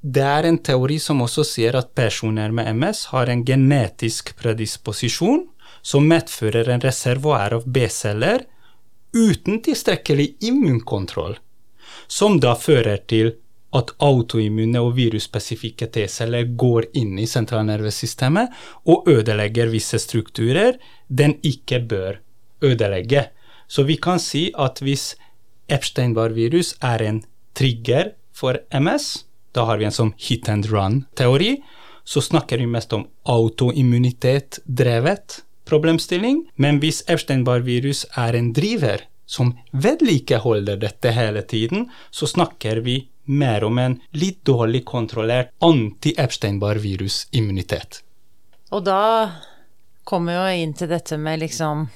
det 0.02 0.24
er 0.26 0.48
en 0.48 0.58
teori 0.58 0.98
som 1.02 1.22
også 1.22 1.44
sier 1.46 1.78
at 1.78 1.92
personer 1.94 2.50
med 2.54 2.72
MS 2.74 3.06
har 3.12 3.30
en 3.30 3.44
genetisk 3.46 4.34
predisposisjon 4.40 5.46
som 5.82 6.08
medfører 6.10 6.70
en 6.70 6.82
reservoar 6.82 7.54
av 7.58 7.66
B-celler 7.66 8.46
uten 9.14 9.60
tilstrekkelig 9.62 10.36
immunkontroll, 10.48 11.36
som 12.06 12.40
da 12.40 12.54
fører 12.58 13.02
til 13.10 13.34
at 13.76 13.92
autoimmune 14.04 14.80
og 14.80 14.96
virusspesifikke 14.98 15.86
T-celler 15.92 16.44
går 16.58 16.82
inn 16.98 17.18
i 17.20 17.26
sentralnervesystemet 17.28 18.48
og 18.92 19.08
ødelegger 19.10 19.72
visse 19.72 19.98
strukturer 20.02 20.72
den 21.08 21.38
ikke 21.42 21.80
bør 21.88 22.20
ødelegge. 22.62 23.26
Så 23.68 23.82
vi 23.88 23.96
kan 23.96 24.20
si 24.20 24.52
at 24.58 24.80
hvis 24.84 25.14
Epstein-Barr-virus 25.72 26.74
er 26.84 27.02
en 27.06 27.22
trigger 27.56 28.12
for 28.32 28.58
MS, 28.72 29.24
da 29.52 29.64
har 29.68 29.78
vi 29.80 29.84
en 29.88 29.94
sånn 29.94 30.14
hit 30.20 30.48
and 30.52 30.66
run-teori, 30.72 31.56
så 32.04 32.20
snakker 32.24 32.58
vi 32.58 32.66
mest 32.66 32.92
om 32.92 33.06
autoimmunitet-drevet 33.30 35.44
problemstilling. 35.68 36.48
Men 36.56 36.80
hvis 36.82 37.04
Epstein-Barr-virus 37.08 38.06
er 38.18 38.34
en 38.36 38.52
driver 38.56 39.00
som 39.26 39.54
vedlikeholder 39.72 40.76
dette 40.82 41.10
hele 41.14 41.42
tiden, 41.48 41.90
så 42.10 42.26
snakker 42.28 42.80
vi 42.84 43.08
mer 43.24 43.64
om 43.64 43.78
en 43.78 44.00
litt 44.10 44.44
dårlig 44.44 44.84
kontrollert 44.84 45.50
anti-Epstein-Barr-virusimmunitet. 45.62 48.02
Og 48.72 48.84
da 48.86 49.30
kommer 50.04 50.34
jo 50.38 50.46
inn 50.62 50.74
til 50.74 50.88
dette 50.90 51.16
med 51.20 51.40
liksom 51.44 51.88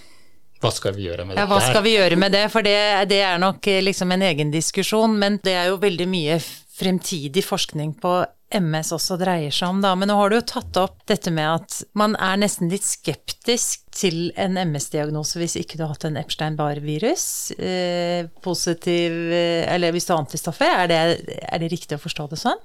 hva 0.66 0.74
skal 0.74 0.96
vi 0.96 1.06
gjøre 1.06 1.24
med 1.24 1.36
det? 1.36 1.42
Ja, 1.42 1.48
hva 1.50 1.62
skal 1.64 1.84
vi 1.86 1.96
gjøre 1.96 2.20
med 2.20 2.34
det? 2.36 2.44
For 2.52 2.66
det, 2.66 2.78
det 3.12 3.22
er 3.24 3.42
nok 3.42 3.72
liksom 3.86 4.14
en 4.16 4.24
egen 4.26 4.52
diskusjon, 4.54 5.18
men 5.18 5.40
det 5.46 5.56
er 5.56 5.70
jo 5.70 5.82
veldig 5.82 6.08
mye 6.10 6.40
fremtidig 6.76 7.44
forskning 7.46 7.94
på 8.02 8.18
MS 8.54 8.92
også 8.94 9.16
dreier 9.18 9.50
seg 9.54 9.72
om, 9.72 9.80
da. 9.82 9.92
Men 9.98 10.10
nå 10.10 10.16
har 10.20 10.30
du 10.30 10.36
jo 10.38 10.44
tatt 10.46 10.78
opp 10.78 11.00
dette 11.10 11.32
med 11.34 11.48
at 11.48 11.80
man 11.98 12.14
er 12.22 12.38
nesten 12.38 12.70
litt 12.70 12.86
skeptisk 12.86 13.82
til 13.96 14.30
en 14.38 14.54
MS-diagnose 14.60 15.40
hvis 15.40 15.56
ikke 15.58 15.78
du 15.78 15.82
har 15.84 15.94
hatt 15.96 16.06
en 16.06 16.18
Epstein-Barr-virus. 16.20 17.26
Eh, 17.58 18.28
positiv 18.44 19.16
eh, 19.34 19.66
Eller 19.72 19.94
hvis 19.94 20.06
du 20.06 20.14
har 20.14 20.22
antistoffer. 20.22 20.84
Er 20.84 20.92
det, 20.92 21.00
er 21.42 21.62
det 21.62 21.72
riktig 21.72 21.98
å 21.98 22.02
forstå 22.02 22.28
det 22.32 22.40
sånn? 22.44 22.62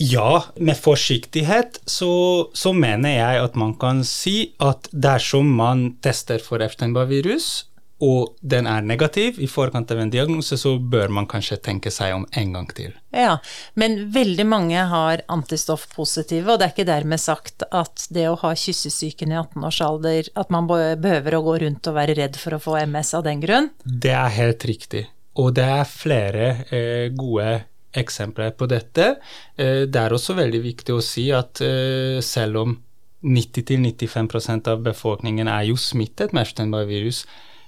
Ja, 0.00 0.44
med 0.56 0.78
forsiktighet 0.80 1.80
så, 1.86 2.12
så, 2.54 2.72
mener 2.72 3.12
jeg 3.12 3.42
at 3.44 3.58
man 3.58 3.74
kan 3.78 4.02
si 4.06 4.54
at 4.62 4.88
dersom 4.90 5.52
man 5.58 5.92
tester 6.02 6.42
for 6.42 6.64
Epstein-Barr-virus, 6.64 7.68
og 8.02 8.32
den 8.40 8.66
er 8.66 8.82
negativ 8.82 9.36
i 9.38 9.46
forkant 9.46 9.92
av 9.94 10.00
en 10.02 10.10
diagnose, 10.10 10.56
så 10.58 10.74
bør 10.74 11.12
man 11.14 11.28
kanskje 11.30 11.60
tenke 11.62 11.92
seg 11.94 12.16
om 12.16 12.24
en 12.40 12.56
gang 12.56 12.66
til. 12.74 12.96
Ja, 13.14 13.36
men 13.78 14.08
veldig 14.14 14.46
mange 14.48 14.82
har 14.90 15.22
antistoffpositive, 15.30 16.50
og 16.50 16.58
det 16.58 16.66
er 16.66 16.74
ikke 16.74 16.88
dermed 16.88 17.22
sagt 17.22 17.62
at 17.70 18.08
det 18.10 18.26
å 18.32 18.38
ha 18.42 18.54
kyssesyken 18.58 19.30
i 19.30 19.38
18-årsalder, 19.38 20.32
at 20.34 20.50
man 20.50 20.66
behøver 20.66 21.38
å 21.38 21.44
gå 21.46 21.58
rundt 21.62 21.92
og 21.92 21.98
være 22.00 22.18
redd 22.18 22.40
for 22.42 22.58
å 22.58 22.62
få 22.64 22.80
MS 22.82 23.14
av 23.20 23.26
den 23.28 23.44
grunn? 23.44 23.70
Det 23.84 24.16
er 24.18 24.34
helt 24.40 24.66
riktig. 24.66 25.06
Og 25.38 25.54
det 25.56 25.68
er 25.78 25.88
flere 25.88 26.48
eh, 26.74 27.06
gode 27.14 27.62
eksempler 27.98 28.54
på 28.56 28.68
dette. 28.70 29.16
Eh, 29.56 29.84
det 29.88 30.00
er 30.00 30.14
også 30.14 30.36
veldig 30.38 30.62
viktig 30.64 30.96
å 30.96 31.04
si 31.04 31.28
at 31.34 31.60
eh, 31.64 32.18
selv 32.24 32.64
om 32.64 32.76
90-95% 33.22 34.68
av 34.72 34.82
befolkningen 34.82 35.48
er 35.48 35.68
jo 35.70 35.78
smittet 35.78 36.32
med 36.34 36.46
Epstein-Barr-virus, 36.46 37.22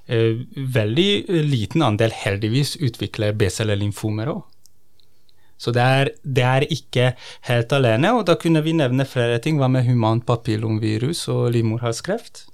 Eh, 0.07 0.37
veldig 0.55 1.25
liten 1.49 1.83
andel 1.83 2.13
heldigvis 2.13 2.77
utvikler 2.77 3.33
B-celler-lymfomer 3.41 4.29
òg. 4.35 4.43
Så 5.57 5.73
det 5.73 5.81
er, 5.81 6.11
det 6.23 6.45
er, 6.45 6.67
ikke 6.69 7.13
helt 7.49 7.73
alene, 7.73 8.11
og 8.13 8.27
da 8.29 8.35
kunne 8.37 8.61
vi 8.67 8.75
nevne 8.77 9.07
flere 9.09 9.39
ting. 9.41 9.57
Hva 9.57 9.71
med 9.71 9.87
humant 9.89 10.27
papillomvirus 10.29 11.25
og 11.33 11.55
livmorhalskreft? 11.55 12.45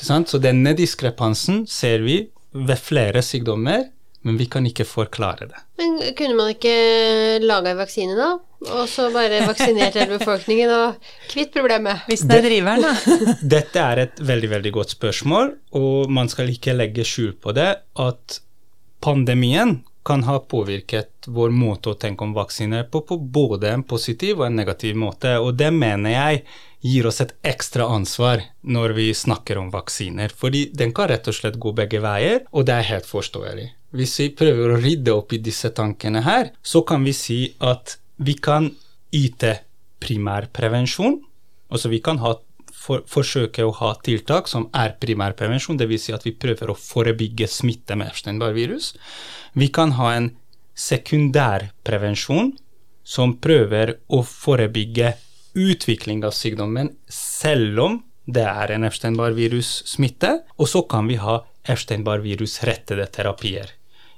Så 0.00 0.40
denne 0.40 0.72
diskrepansen 0.78 1.66
ser 1.68 2.06
vi 2.06 2.22
ved 2.54 2.78
flere 2.80 3.20
sykdommer, 3.20 3.90
men 4.26 4.36
vi 4.36 4.46
kan 4.52 4.66
ikke 4.68 4.84
forklare 4.84 5.48
det. 5.48 5.60
Men 5.80 5.98
kunne 6.16 6.36
man 6.36 6.52
ikke 6.52 6.74
lage 7.40 7.72
en 7.72 7.80
vaksine, 7.80 8.16
da? 8.18 8.34
og 8.68 8.88
så 8.92 9.06
bare 9.12 9.40
vaksinert 9.48 9.96
hele 9.96 10.18
befolkningen 10.18 10.72
og 10.74 11.12
kvitt 11.30 11.54
problemet. 11.54 12.02
Hvis 12.10 12.26
det 12.28 12.40
er 12.42 12.44
driveren, 12.44 12.84
da. 12.84 13.36
Dette 13.56 13.84
er 13.84 14.02
et 14.04 14.20
veldig, 14.20 14.50
veldig 14.56 14.72
godt 14.76 14.96
spørsmål, 14.96 15.54
og 15.80 16.12
man 16.12 16.28
skal 16.28 16.52
ikke 16.52 16.76
legge 16.76 17.06
skjul 17.08 17.32
på 17.40 17.54
det 17.56 17.70
at 18.04 18.40
pandemien 19.00 19.78
kan 20.04 20.24
ha 20.24 20.38
påvirket 20.48 21.28
vår 21.32 21.52
måte 21.52 21.92
å 21.92 21.98
tenke 22.00 22.24
om 22.24 22.36
vaksiner 22.36 22.86
på 22.92 23.02
på 23.08 23.16
både 23.20 23.72
en 23.72 23.84
positiv 23.84 24.40
og 24.40 24.48
en 24.48 24.60
negativ 24.60 24.96
måte, 24.96 25.36
og 25.40 25.56
det 25.60 25.72
mener 25.76 26.14
jeg 26.14 26.44
gir 26.80 27.06
oss 27.06 27.20
et 27.20 27.34
ekstra 27.46 27.86
ansvar 27.92 28.42
når 28.62 28.94
vi 28.96 29.08
snakker 29.14 29.60
om 29.60 29.70
vaksiner, 29.72 30.32
fordi 30.32 30.68
den 30.76 30.94
kan 30.96 31.10
rett 31.10 31.28
og 31.28 31.36
slett 31.36 31.58
gå 31.60 31.74
begge 31.76 32.00
veier, 32.02 32.44
og 32.52 32.66
det 32.68 32.76
er 32.76 32.90
helt 32.94 33.08
forståelig. 33.08 33.68
Hvis 33.96 34.18
vi 34.22 34.28
prøver 34.38 34.72
å 34.72 34.80
rydde 34.80 35.14
opp 35.14 35.34
i 35.34 35.42
disse 35.42 35.72
tankene 35.76 36.22
her, 36.24 36.52
så 36.62 36.84
kan 36.86 37.04
vi 37.04 37.14
si 37.16 37.40
at 37.58 37.98
vi 38.22 38.36
kan 38.38 38.70
yte 39.16 39.56
primærprevensjon, 40.00 41.18
altså 41.68 41.90
vi 41.92 42.00
kan 42.04 42.20
ha 42.22 42.36
for, 42.80 43.04
forsøke 43.08 43.64
å 43.66 43.74
ha 43.80 43.92
tiltak 44.04 44.48
som 44.48 44.68
er 44.76 44.94
primærprevensjon, 45.02 45.78
dvs. 45.80 46.06
Si 46.06 46.14
at 46.16 46.24
vi 46.26 46.32
prøver 46.32 46.72
å 46.72 46.78
forebygge 46.78 47.48
smitte 47.50 47.98
med 47.98 48.12
Epstein-Barr-virus. 48.12 48.94
Vi 49.58 49.68
kan 49.74 49.96
ha 49.98 50.14
en 50.16 50.30
sekundærprevensjon 50.80 52.54
som 53.04 53.34
prøver 53.42 53.98
å 54.08 54.22
forebygge 54.24 55.12
utvikling 55.54 56.24
av 56.26 56.34
sykdommen 56.36 56.92
selv 57.12 57.82
om 57.84 57.98
det 58.30 58.44
er 58.46 58.74
en 58.74 58.86
Epstein-Barr-virus-smitte, 58.86 60.32
og 60.60 60.68
så 60.70 60.84
kan 60.86 61.08
vi 61.10 61.16
ha 61.18 61.40
Epstein-Barr-virus-rettede 61.70 63.06
terapier. 63.14 63.72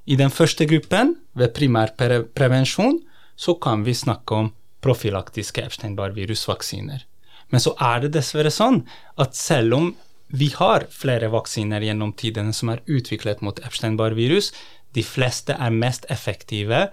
I 0.04 0.18
den 0.18 0.32
første 0.34 0.66
gruppen, 0.68 1.16
ved 1.34 1.54
primærprevensjon, 1.56 2.98
så 3.36 3.54
kan 3.54 3.86
vi 3.86 3.94
snakke 3.96 4.34
om 4.34 4.50
profylaktiske 4.82 5.62
Epstein-Barr-virusvaksiner. 5.64 7.06
Men 7.52 7.62
så 7.62 7.74
er 7.80 8.04
det 8.04 8.14
dessverre 8.16 8.50
sånn 8.52 8.82
at 9.20 9.38
selv 9.38 9.78
om 9.78 9.88
vi 10.32 10.48
har 10.56 10.86
flere 10.92 11.28
vaksiner 11.32 11.84
gjennom 11.84 12.14
tidene 12.16 12.54
som 12.56 12.72
er 12.72 12.80
utviklet 12.88 13.42
mot 13.44 13.58
Epstein-Barr-virus, 13.64 14.50
de 14.92 15.04
fleste 15.04 15.56
er 15.56 15.72
mest 15.72 16.08
effektive 16.12 16.86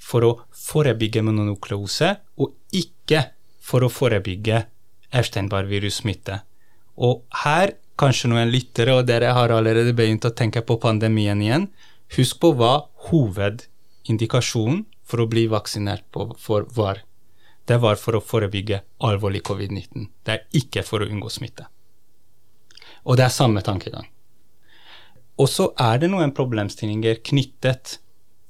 for 0.00 0.24
å 0.24 0.32
forebygge 0.52 1.22
mononukleose, 1.24 2.16
og 2.40 2.56
ikke 2.74 3.22
for 3.66 3.82
å 3.82 3.90
forebygge 3.90 4.62
Epstein-Barr-virussmitte. 5.16 6.40
Og 7.02 7.24
her, 7.42 7.74
kanskje 7.98 8.30
noen 8.30 8.50
lyttere, 8.52 8.94
og 8.94 9.06
dere 9.08 9.32
har 9.36 9.54
allerede 9.54 9.94
begynt 9.96 10.26
å 10.28 10.34
tenke 10.36 10.62
på 10.66 10.78
pandemien 10.82 11.40
igjen, 11.42 11.68
husk 12.16 12.38
på 12.42 12.52
hva 12.56 12.74
hovedindikasjonen 13.10 14.84
for 15.06 15.22
å 15.22 15.30
bli 15.30 15.46
vaksinert 15.50 16.06
på, 16.14 16.30
for 16.38 16.66
var. 16.76 17.02
Det 17.66 17.78
var 17.82 17.98
for 17.98 18.18
å 18.18 18.22
forebygge 18.22 18.82
alvorlig 19.06 19.42
covid-19. 19.46 20.10
Det 20.22 20.34
er 20.34 20.60
ikke 20.60 20.84
for 20.86 21.02
å 21.02 21.08
unngå 21.10 21.30
smitte. 21.32 21.66
Og 23.06 23.18
det 23.18 23.26
er 23.26 23.34
samme 23.34 23.62
tankegang. 23.66 24.06
Og 25.36 25.50
så 25.52 25.68
er 25.78 25.98
det 26.00 26.10
noen 26.10 26.32
problemstillinger 26.34 27.20
knyttet 27.26 27.98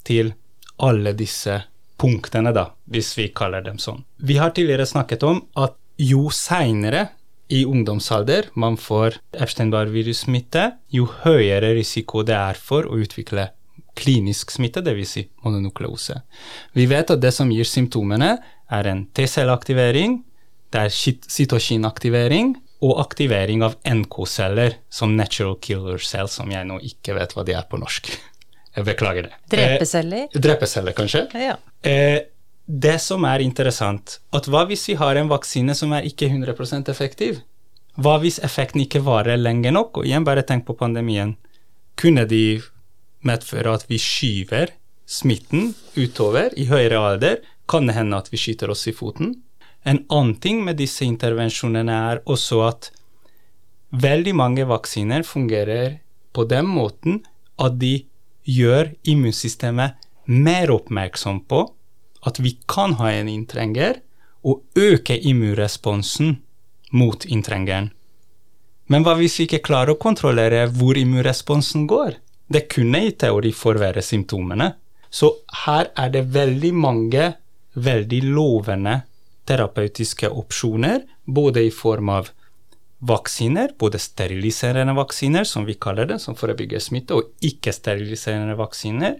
til 0.06 0.34
alle 0.76 1.12
disse 1.16 1.56
punktene, 2.00 2.52
da, 2.52 2.70
hvis 2.92 3.14
vi 3.18 3.30
kaller 3.34 3.64
dem 3.64 3.78
sånn. 3.82 4.04
Vi 4.16 4.38
har 4.40 4.54
tidligere 4.56 4.86
snakket 4.88 5.24
om 5.26 5.42
at 5.56 5.76
jo 5.96 6.28
seinere 6.34 7.08
i 7.48 7.62
ungdomsalder 7.64 8.50
man 8.58 8.76
får 8.80 9.20
Epstein-Barr-virussmitte, 9.32 10.70
jo 10.92 11.06
høyere 11.22 11.72
risiko 11.76 12.24
det 12.26 12.36
er 12.36 12.58
for 12.58 12.88
å 12.88 12.98
utvikle 13.00 13.50
klinisk 13.96 14.52
smitte, 14.52 14.82
dvs. 14.84 15.08
Si 15.08 15.24
mononukleose. 15.44 16.20
Vi 16.76 16.84
vet 16.90 17.14
at 17.14 17.22
det 17.22 17.32
som 17.32 17.50
gir 17.52 17.68
symptomene, 17.68 18.36
er 18.66 18.88
en 18.90 19.04
T-celleaktivering, 19.14 20.18
det 20.74 20.80
er 20.88 20.94
cytokinaktivering, 21.30 22.56
og 22.84 22.98
aktivering 23.00 23.62
av 23.64 23.78
NK-celler 23.88 24.76
som 24.92 25.14
natural 25.16 25.56
killer 25.64 26.02
cells, 26.02 26.36
som 26.36 26.50
jeg 26.52 26.66
nå 26.68 26.80
ikke 26.84 27.14
vet 27.16 27.32
hva 27.32 27.44
de 27.46 27.54
er 27.56 27.68
på 27.70 27.80
norsk. 27.80 28.10
Jeg 28.76 28.84
beklager 28.84 29.24
det. 29.24 29.36
Drepeceller? 29.54 30.26
Eh, 30.26 30.40
drepeceller, 30.44 30.92
kanskje. 30.92 31.22
Ja. 31.40 31.54
Eh, 31.86 32.20
det 32.66 32.96
som 32.98 33.24
er 33.28 33.44
interessant, 33.44 34.18
at 34.34 34.48
hva 34.50 34.64
hvis 34.66 34.88
vi 34.90 34.96
har 34.98 35.14
en 35.16 35.30
vaksine 35.30 35.74
som 35.78 35.92
er 35.94 36.08
ikke 36.08 36.26
100% 36.26 36.90
effektiv? 36.90 37.38
Hva 37.94 38.16
hvis 38.20 38.40
effekten 38.44 38.82
ikke 38.82 39.04
varer 39.06 39.38
lenge 39.38 39.70
nok? 39.70 40.00
Og 40.00 40.08
igjen, 40.08 40.26
bare 40.26 40.42
tenk 40.42 40.66
på 40.66 40.74
pandemien. 40.76 41.36
Kunne 41.96 42.26
de 42.28 42.58
medføre 43.26 43.76
at 43.78 43.86
vi 43.88 44.00
skyver 44.02 44.74
smitten 45.06 45.70
utover 45.94 46.50
i 46.58 46.66
høyere 46.66 46.98
alder? 47.12 47.38
Kan 47.70 47.86
det 47.86 47.94
hende 47.96 48.18
at 48.18 48.32
vi 48.32 48.40
skyter 48.40 48.74
oss 48.74 48.82
i 48.90 48.94
foten? 48.94 49.36
En 49.86 50.02
annen 50.10 50.34
ting 50.42 50.64
med 50.66 50.80
disse 50.82 51.06
intervensjonene 51.06 52.00
er 52.10 52.22
også 52.26 52.60
at 52.66 52.90
veldig 53.94 54.34
mange 54.34 54.66
vaksiner 54.66 55.22
fungerer 55.22 56.00
på 56.34 56.44
den 56.50 56.66
måten 56.66 57.22
at 57.62 57.78
de 57.78 58.00
gjør 58.42 58.90
immunsystemet 59.06 59.94
mer 60.26 60.74
oppmerksom 60.74 61.44
på 61.46 61.62
at 62.26 62.40
vi 62.42 62.56
kan 62.68 62.96
ha 63.00 63.12
en 63.12 63.30
inntrenger, 63.30 64.00
og 64.46 64.62
øke 64.78 65.16
immunresponsen 65.16 66.36
mot 66.94 67.24
inntrengeren. 67.26 67.90
Men 68.86 69.02
hva 69.02 69.16
hvis 69.18 69.40
vi 69.40 69.48
ikke 69.48 69.64
klarer 69.66 69.96
å 69.96 70.02
kontrollere 70.02 70.68
hvor 70.70 70.98
immunresponsen 70.98 71.88
går? 71.90 72.20
Det 72.46 72.68
kunne 72.70 73.00
i 73.08 73.16
teori 73.18 73.50
forverre 73.50 74.04
symptomene. 74.06 74.76
Så 75.10 75.32
her 75.64 75.90
er 75.98 76.12
det 76.14 76.28
veldig 76.34 76.72
mange 76.78 77.32
veldig 77.76 78.22
lovende 78.32 79.00
terapeutiske 79.46 80.30
opsjoner, 80.32 81.02
både 81.24 81.66
i 81.66 81.70
form 81.70 82.10
av 82.10 82.30
vaksiner, 83.06 83.74
både 83.78 84.00
steriliserende 84.00 84.94
vaksiner, 84.96 85.44
som 85.44 85.66
vi 85.68 85.76
kaller 85.78 86.08
det, 86.08 86.18
som 86.22 86.38
forebygger 86.38 86.82
smitte, 86.82 87.14
og 87.18 87.44
ikke-steriliserende 87.44 88.56
vaksiner. 88.58 89.18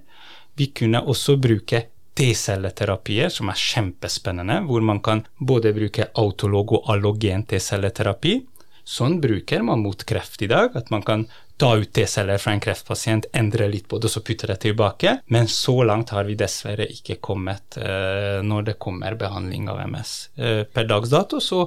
Vi 0.56 0.70
kunne 0.72 1.04
også 1.04 1.36
bruke 1.38 1.84
T-celleterapier, 2.16 3.28
som 3.28 3.50
er 3.52 3.60
kjempespennende, 3.60 4.62
hvor 4.68 4.84
man 4.84 5.02
kan 5.04 5.24
både 5.36 5.74
bruke 5.76 6.08
autolog 6.16 6.78
og 6.78 6.92
allogen 6.94 7.44
T-celleterapi. 7.48 8.38
Sånn 8.86 9.18
bruker 9.20 9.64
man 9.66 9.82
mot 9.82 10.04
kreft 10.06 10.44
i 10.46 10.48
dag, 10.48 10.76
at 10.78 10.92
man 10.94 11.02
kan 11.04 11.26
ta 11.56 11.72
ut 11.76 11.92
T-celler 11.92 12.38
fra 12.38 12.54
en 12.54 12.62
kreftpasient, 12.62 13.26
endre 13.36 13.68
litt 13.68 13.88
på 13.88 13.98
det 13.98 14.08
og 14.08 14.14
så 14.14 14.22
putte 14.24 14.48
det 14.50 14.60
tilbake. 14.62 15.18
Men 15.32 15.48
så 15.50 15.80
langt 15.88 16.12
har 16.14 16.28
vi 16.28 16.38
dessverre 16.38 16.86
ikke 16.92 17.18
kommet 17.24 17.78
eh, 17.80 18.40
når 18.44 18.70
det 18.70 18.78
kommer 18.80 19.16
behandling 19.18 19.68
av 19.72 19.80
MS. 19.88 20.16
Eh, 20.36 20.62
per 20.68 20.88
dags 20.88 21.12
dato 21.12 21.40
så 21.42 21.66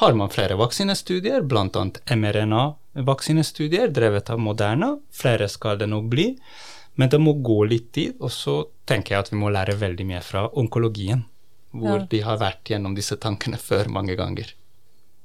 har 0.00 0.14
man 0.18 0.32
flere 0.32 0.56
vaksinestudier, 0.58 1.44
bl.a. 1.46 1.84
mRNA-vaksinestudier 2.16 3.92
drevet 3.94 4.30
av 4.30 4.40
Moderna. 4.42 4.94
Flere 5.14 5.50
skal 5.50 5.78
det 5.78 5.90
nok 5.90 6.08
bli. 6.10 6.32
Men 6.94 7.10
det 7.10 7.18
må 7.18 7.34
gå 7.42 7.64
litt 7.66 7.92
tid, 7.92 8.18
og 8.20 8.30
så 8.30 8.60
tenker 8.86 9.14
jeg 9.14 9.24
at 9.24 9.32
vi 9.32 9.38
må 9.40 9.50
lære 9.54 9.78
veldig 9.80 10.06
mye 10.06 10.20
fra 10.22 10.44
onkologien, 10.54 11.24
hvor 11.74 12.04
ja. 12.04 12.06
de 12.10 12.20
har 12.22 12.38
vært 12.42 12.70
gjennom 12.70 12.94
disse 12.94 13.16
tankene 13.18 13.58
før 13.58 13.90
mange 13.90 14.14
ganger. 14.18 14.52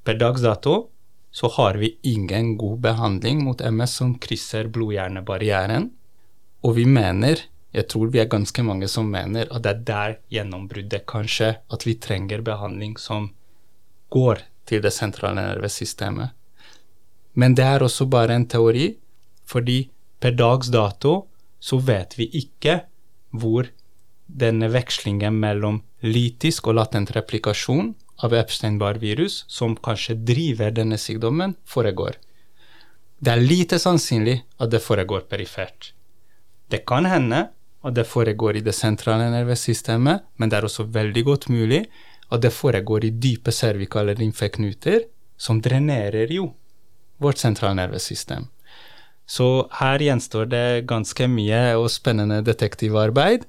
Per 0.03 0.17
dags 0.17 0.41
dato 0.41 0.89
så 1.31 1.51
har 1.59 1.77
vi 1.77 1.97
ingen 2.09 2.55
god 2.57 2.79
behandling 2.81 3.43
mot 3.45 3.61
MS 3.61 3.95
som 4.01 4.15
krysser 4.17 4.71
blodhjernebarrieren. 4.73 5.91
Og 6.65 6.75
vi 6.79 6.87
mener, 6.89 7.45
jeg 7.75 7.85
tror 7.91 8.09
vi 8.09 8.23
er 8.23 8.31
ganske 8.31 8.65
mange 8.65 8.89
som 8.89 9.11
mener, 9.11 9.45
at 9.53 9.63
det 9.63 9.75
er 9.75 9.83
der 9.91 10.17
gjennombruddet 10.33 11.05
kanskje, 11.05 11.59
at 11.69 11.85
vi 11.85 11.99
trenger 12.01 12.41
behandling 12.41 12.97
som 12.97 13.29
går 14.09 14.41
til 14.65 14.81
det 14.81 14.93
sentrale 14.95 15.37
nervesystemet. 15.37 16.33
Men 17.37 17.53
det 17.55 17.65
er 17.65 17.85
også 17.85 18.09
bare 18.09 18.33
en 18.33 18.49
teori, 18.49 18.95
fordi 19.45 19.83
per 20.19 20.33
dags 20.33 20.73
dato 20.73 21.28
så 21.59 21.79
vet 21.83 22.15
vi 22.19 22.29
ikke 22.41 22.81
hvor 23.35 23.69
denne 24.29 24.69
vekslingen 24.71 25.35
mellom 25.41 25.81
lytisk 26.05 26.69
og 26.69 26.77
latent 26.79 27.11
replikasjon 27.15 27.93
av 28.23 28.33
Epstein-Barr-virus 28.35 29.43
som 29.51 29.75
kanskje 29.75 30.17
driver 30.27 30.73
denne 30.75 30.99
sykdommen, 30.99 31.55
foregår. 31.65 32.17
Det 33.19 33.31
er 33.33 33.43
lite 33.43 33.79
sannsynlig 33.79 34.41
at 34.59 34.71
det 34.71 34.83
foregår 34.83 35.25
perifert. 35.31 35.93
Det 36.69 36.85
kan 36.87 37.07
hende 37.09 37.49
at 37.83 37.95
det 37.95 38.07
foregår 38.07 38.59
i 38.59 38.63
det 38.63 38.75
sentrale 38.75 39.29
nervesystemet, 39.31 40.23
men 40.37 40.49
det 40.49 40.59
er 40.59 40.67
også 40.67 40.85
veldig 40.91 41.23
godt 41.27 41.49
mulig 41.51 41.85
at 42.29 42.43
det 42.43 42.53
foregår 42.53 43.07
i 43.07 43.15
dype 43.15 43.51
cervikale 43.55 44.13
lymfeknuter, 44.19 45.07
som 45.37 45.61
drenerer 45.63 46.31
jo 46.31 46.51
vårt 47.19 47.39
sentralnervesystem. 47.41 48.47
Så 49.29 49.69
her 49.77 50.01
gjenstår 50.01 50.49
det 50.49 50.67
ganske 50.89 51.27
mye 51.29 51.63
og 51.77 51.91
spennende 51.93 52.41
detektivarbeid 52.45 53.45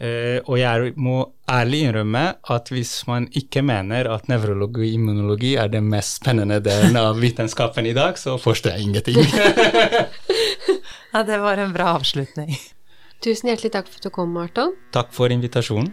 Uh, 0.00 0.40
og 0.48 0.54
jeg 0.56 0.94
må 0.96 1.14
ærlig 1.52 1.82
innrømme 1.84 2.22
at 2.54 2.70
hvis 2.72 2.92
man 3.04 3.26
ikke 3.36 3.60
mener 3.60 4.08
at 4.08 4.30
nevrologi 4.32 4.86
og 4.86 4.94
immunologi 4.96 5.50
er 5.60 5.68
den 5.68 5.90
mest 5.92 6.22
spennende 6.22 6.56
delen 6.64 6.96
av 6.96 7.18
vitenskapen 7.24 7.84
i 7.84 7.92
dag, 7.92 8.16
så 8.16 8.38
forstår 8.40 8.78
jeg 8.78 8.86
ingenting. 8.88 9.20
ja, 11.12 11.20
det 11.28 11.36
var 11.44 11.60
en 11.60 11.74
bra 11.76 11.90
avslutning. 11.98 12.56
Tusen 13.20 13.52
hjertelig 13.52 13.74
takk 13.74 13.92
for 13.92 14.00
at 14.00 14.08
du 14.08 14.14
kom, 14.14 14.32
Marton. 14.32 14.72
Takk 14.96 15.12
for 15.12 15.28
invitasjonen. 15.28 15.92